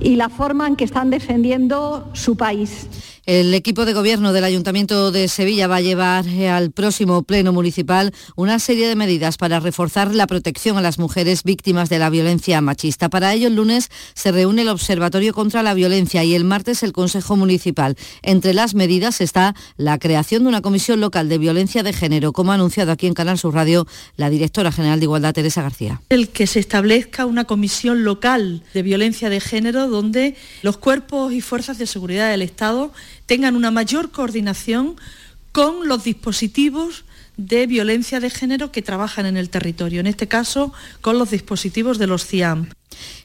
[0.00, 2.86] y la forma en que están defendiendo su país.
[3.28, 8.14] El equipo de gobierno del Ayuntamiento de Sevilla va a llevar al próximo Pleno Municipal
[8.36, 12.62] una serie de medidas para reforzar la protección a las mujeres víctimas de la violencia
[12.62, 13.10] machista.
[13.10, 16.92] Para ello, el lunes se reúne el Observatorio contra la Violencia y el martes el
[16.92, 17.98] Consejo Municipal.
[18.22, 22.52] Entre las medidas está la creación de una comisión local de violencia de género, como
[22.52, 26.00] ha anunciado aquí en Canal Sur Radio la directora general de Igualdad, Teresa García.
[26.08, 31.42] El que se establezca una comisión local de violencia de género donde los cuerpos y
[31.42, 32.90] fuerzas de seguridad del Estado
[33.28, 34.96] tengan una mayor coordinación
[35.52, 37.04] con los dispositivos
[37.36, 40.72] de violencia de género que trabajan en el territorio, en este caso
[41.02, 42.70] con los dispositivos de los CIAM.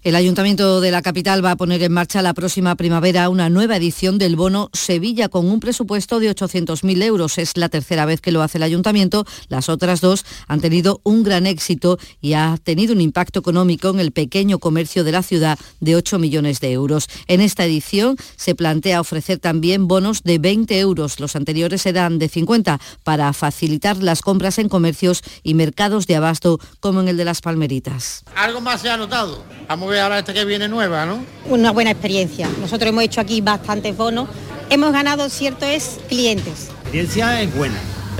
[0.03, 3.77] El Ayuntamiento de la capital va a poner en marcha la próxima primavera una nueva
[3.77, 7.37] edición del bono Sevilla con un presupuesto de 800.000 euros.
[7.37, 9.25] Es la tercera vez que lo hace el Ayuntamiento.
[9.47, 13.99] Las otras dos han tenido un gran éxito y ha tenido un impacto económico en
[13.99, 17.07] el pequeño comercio de la ciudad de 8 millones de euros.
[17.27, 21.19] En esta edición se plantea ofrecer también bonos de 20 euros.
[21.19, 26.59] Los anteriores eran de 50 para facilitar las compras en comercios y mercados de abasto
[26.79, 28.23] como en el de las Palmeritas.
[28.35, 29.43] Algo más se ha notado.
[29.67, 31.23] Vamos a ver ahora esta que viene nueva, ¿no?
[31.45, 32.49] Una buena experiencia.
[32.59, 34.29] Nosotros hemos hecho aquí bastantes bonos.
[34.69, 36.67] Hemos ganado cierto es clientes.
[36.69, 37.75] La experiencia es buena.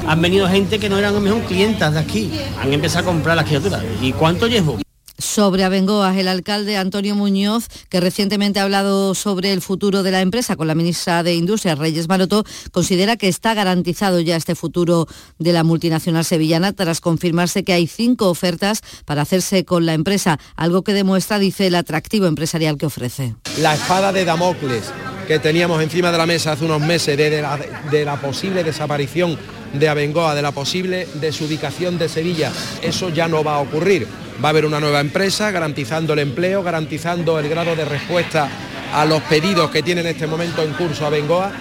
[0.08, 2.32] Han venido gente que no eran a lo mejor clientas de aquí.
[2.62, 3.82] Han empezado a comprar las criaturas.
[4.02, 4.80] ¿Y cuánto llevo?
[5.24, 10.22] Sobre Abengoa, el alcalde Antonio Muñoz, que recientemente ha hablado sobre el futuro de la
[10.22, 15.08] empresa con la ministra de Industria, Reyes Maroto, considera que está garantizado ya este futuro
[15.40, 20.40] de la multinacional sevillana tras confirmarse que hay cinco ofertas para hacerse con la empresa,
[20.56, 23.36] algo que demuestra, dice, el atractivo empresarial que ofrece.
[23.60, 24.92] La espada de Damocles
[25.28, 27.58] que teníamos encima de la mesa hace unos meses de, la,
[27.90, 29.38] de la posible desaparición
[29.74, 32.52] de Abengoa, de la posible desubicación de Sevilla,
[32.82, 34.06] eso ya no va a ocurrir
[34.42, 38.50] Va a haber una nueva empresa garantizando el empleo, garantizando el grado de respuesta
[38.94, 41.52] a los pedidos que tiene en este momento en curso a Bengoa.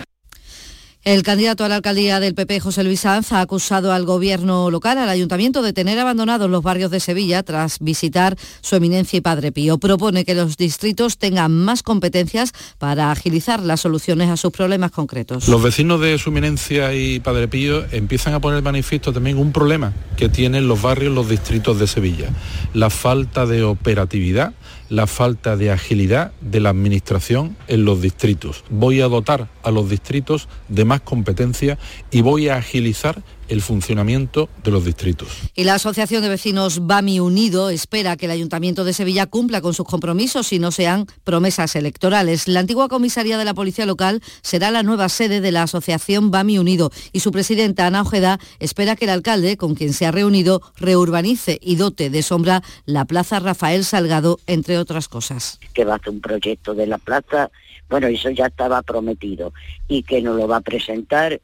[1.04, 4.98] El candidato a la alcaldía del PP, José Luis Sanz, ha acusado al gobierno local,
[4.98, 9.50] al ayuntamiento, de tener abandonados los barrios de Sevilla tras visitar su eminencia y Padre
[9.50, 9.78] Pío.
[9.78, 15.48] Propone que los distritos tengan más competencias para agilizar las soluciones a sus problemas concretos.
[15.48, 19.92] Los vecinos de su eminencia y Padre Pío empiezan a poner manifiesto también un problema
[20.16, 22.30] que tienen los barrios, los distritos de Sevilla.
[22.74, 24.54] La falta de operatividad
[24.92, 28.62] la falta de agilidad de la administración en los distritos.
[28.68, 31.78] Voy a dotar a los distritos de más competencia
[32.10, 35.28] y voy a agilizar el funcionamiento de los distritos.
[35.54, 39.74] Y la Asociación de Vecinos BAMI Unido espera que el Ayuntamiento de Sevilla cumpla con
[39.74, 42.48] sus compromisos y no sean promesas electorales.
[42.48, 46.58] La antigua comisaría de la Policía Local será la nueva sede de la Asociación BAMI
[46.58, 50.62] Unido y su presidenta Ana Ojeda espera que el alcalde, con quien se ha reunido,
[50.76, 55.58] reurbanice y dote de sombra la Plaza Rafael Salgado, entre otras cosas.
[55.74, 57.50] Que va a hacer un proyecto de la plaza
[57.92, 59.52] bueno, eso ya estaba prometido
[59.86, 61.42] y que nos lo va a presentar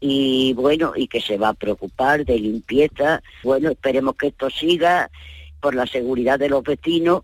[0.00, 3.22] y bueno, y que se va a preocupar de limpieza.
[3.42, 5.10] Bueno, esperemos que esto siga
[5.60, 7.22] por la seguridad de los vecinos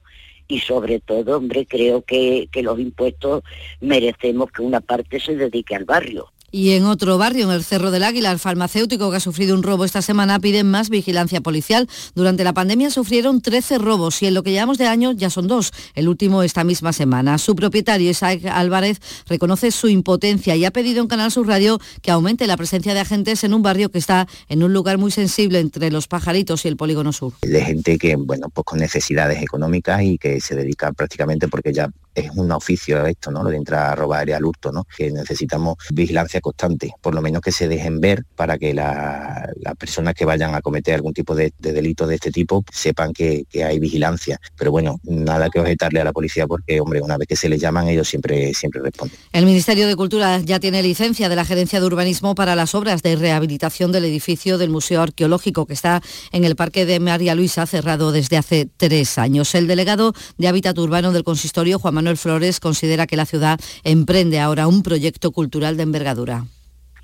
[0.48, 3.42] y sobre todo, hombre, creo que, que los impuestos
[3.80, 6.33] merecemos que una parte se dedique al barrio.
[6.56, 9.64] Y en otro barrio, en el Cerro del Águila, el farmacéutico que ha sufrido un
[9.64, 11.88] robo esta semana pide más vigilancia policial.
[12.14, 15.48] Durante la pandemia sufrieron 13 robos y en lo que llevamos de año ya son
[15.48, 17.38] dos, el último esta misma semana.
[17.38, 22.12] Su propietario, Isaac Álvarez, reconoce su impotencia y ha pedido en Canal Sur Radio que
[22.12, 25.58] aumente la presencia de agentes en un barrio que está en un lugar muy sensible
[25.58, 27.32] entre los pajaritos y el polígono sur.
[27.42, 31.90] De gente que, bueno, pues con necesidades económicas y que se dedica prácticamente porque ya
[32.14, 33.42] es un oficio esto, ¿no?
[33.42, 34.86] Lo de entrar a robar y al hurto, ¿no?
[34.96, 40.14] Que necesitamos vigilancia constante, por lo menos que se dejen ver para que las personas
[40.14, 44.38] que vayan a cometer algún tipo de, delito de este tipo sepan que, hay vigilancia.
[44.56, 47.60] Pero bueno, nada que objetarle a la policía porque, hombre, una vez que se les
[47.60, 49.16] llaman, ellos siempre, siempre responden.
[49.32, 53.02] El Ministerio de Cultura ya tiene licencia de la Gerencia de Urbanismo para las obras
[53.02, 57.64] de rehabilitación del edificio del Museo Arqueológico que está en el Parque de María Luisa,
[57.64, 59.54] cerrado desde hace tres años.
[59.54, 64.40] El delegado de Hábitat Urbano del Consistorio, Juan Manuel Flores, considera que la ciudad emprende
[64.40, 66.33] ahora un proyecto cultural de envergadura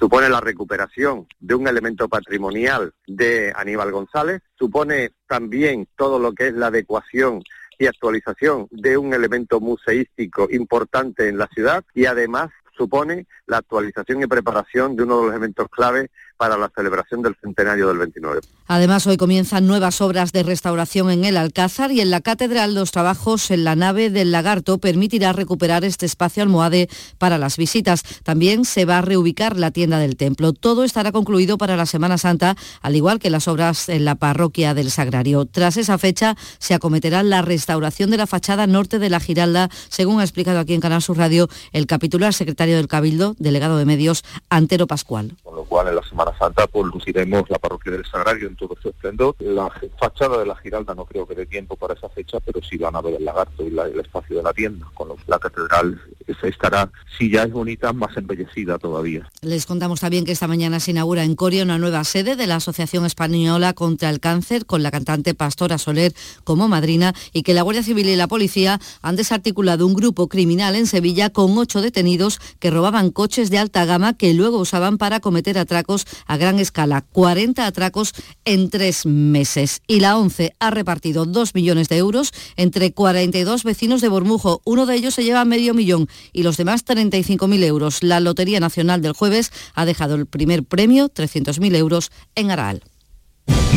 [0.00, 6.46] supone la recuperación de un elemento patrimonial de Aníbal González, supone también todo lo que
[6.46, 7.42] es la adecuación
[7.78, 14.22] y actualización de un elemento museístico importante en la ciudad y además supone la actualización
[14.22, 16.10] y preparación de uno de los elementos clave
[16.40, 18.40] para la celebración del centenario del 29.
[18.66, 22.92] Además, hoy comienzan nuevas obras de restauración en el Alcázar y en la Catedral los
[22.92, 26.88] trabajos en la nave del Lagarto permitirá recuperar este espacio almohade
[27.18, 28.02] para las visitas.
[28.22, 30.54] También se va a reubicar la tienda del templo.
[30.54, 34.72] Todo estará concluido para la Semana Santa, al igual que las obras en la parroquia
[34.72, 35.44] del Sagrario.
[35.44, 40.20] Tras esa fecha se acometerá la restauración de la fachada norte de la Giralda, según
[40.20, 44.24] ha explicado aquí en Canal Sur Radio el capitular secretario del Cabildo, delegado de medios,
[44.48, 45.36] Antero Pascual.
[45.42, 48.76] Con lo cual en la Semana Santa pues luciremos la parroquia del Sagrario en todo
[48.80, 49.36] su esplendor.
[49.38, 52.76] La fachada de la Giralda no creo que dé tiempo para esa fecha, pero sí
[52.76, 56.00] van a ver el lagarto y el espacio de la tienda, con lo, la catedral
[56.40, 59.28] se estará, si ya es bonita, más embellecida todavía.
[59.42, 62.56] Les contamos también que esta mañana se inaugura en Coria una nueva sede de la
[62.56, 66.12] Asociación Española contra el Cáncer, con la cantante Pastora Soler
[66.44, 70.76] como madrina, y que la Guardia Civil y la Policía han desarticulado un grupo criminal
[70.76, 75.20] en Sevilla con ocho detenidos que robaban coches de alta gama que luego usaban para
[75.20, 78.12] cometer atracos a gran escala, 40 atracos
[78.44, 79.82] en tres meses.
[79.86, 84.62] Y la ONCE ha repartido 2 millones de euros entre 42 vecinos de Bormujo.
[84.64, 88.02] Uno de ellos se lleva medio millón y los demás 35.000 euros.
[88.02, 92.82] La Lotería Nacional del jueves ha dejado el primer premio, 300.000 euros, en Araal.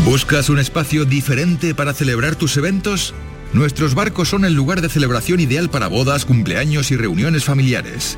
[0.06, 3.14] ¿Buscas un espacio diferente para celebrar tus eventos?
[3.54, 8.18] Nuestros barcos son el lugar de celebración ideal para bodas, cumpleaños y reuniones familiares.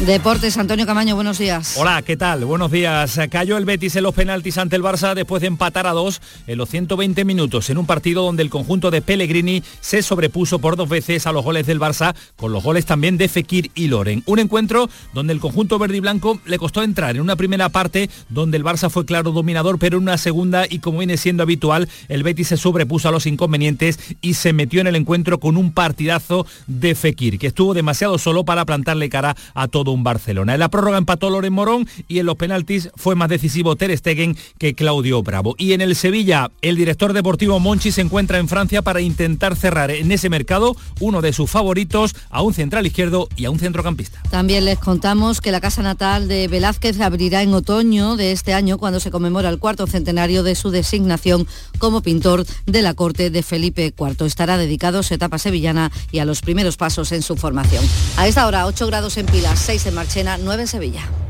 [0.00, 1.76] Deportes, Antonio Camaño, buenos días.
[1.78, 2.44] Hola, ¿qué tal?
[2.44, 3.18] Buenos días.
[3.30, 6.58] Cayó el Betis en los penaltis ante el Barça después de empatar a dos en
[6.58, 10.90] los 120 minutos en un partido donde el conjunto de Pellegrini se sobrepuso por dos
[10.90, 14.22] veces a los goles del Barça, con los goles también de Fekir y Loren.
[14.26, 18.10] Un encuentro donde el conjunto verde y blanco le costó entrar en una primera parte
[18.28, 21.88] donde el Barça fue claro dominador, pero en una segunda y como viene siendo habitual,
[22.08, 25.72] el Betis se sobrepuso a los inconvenientes y se metió en el encuentro con un
[25.72, 30.54] partidazo de Fekir, que estuvo demasiado solo para plantarle cara a todo un Barcelona.
[30.54, 34.36] En la prórroga empató Loren Morón y en los penaltis fue más decisivo Ter Stegen
[34.58, 35.54] que Claudio Bravo.
[35.58, 39.90] Y en el Sevilla, el director deportivo Monchi se encuentra en Francia para intentar cerrar
[39.90, 44.22] en ese mercado uno de sus favoritos a un central izquierdo y a un centrocampista.
[44.30, 48.78] También les contamos que la casa natal de Velázquez abrirá en otoño de este año
[48.78, 51.46] cuando se conmemora el cuarto centenario de su designación
[51.78, 54.24] como pintor de la corte de Felipe IV.
[54.24, 57.84] Estará dedicado a su etapa sevillana y a los primeros pasos en su formación.
[58.16, 61.23] A esta hora, 8 grados en Pilas, 6 en Marchena, 9 en Sevilla.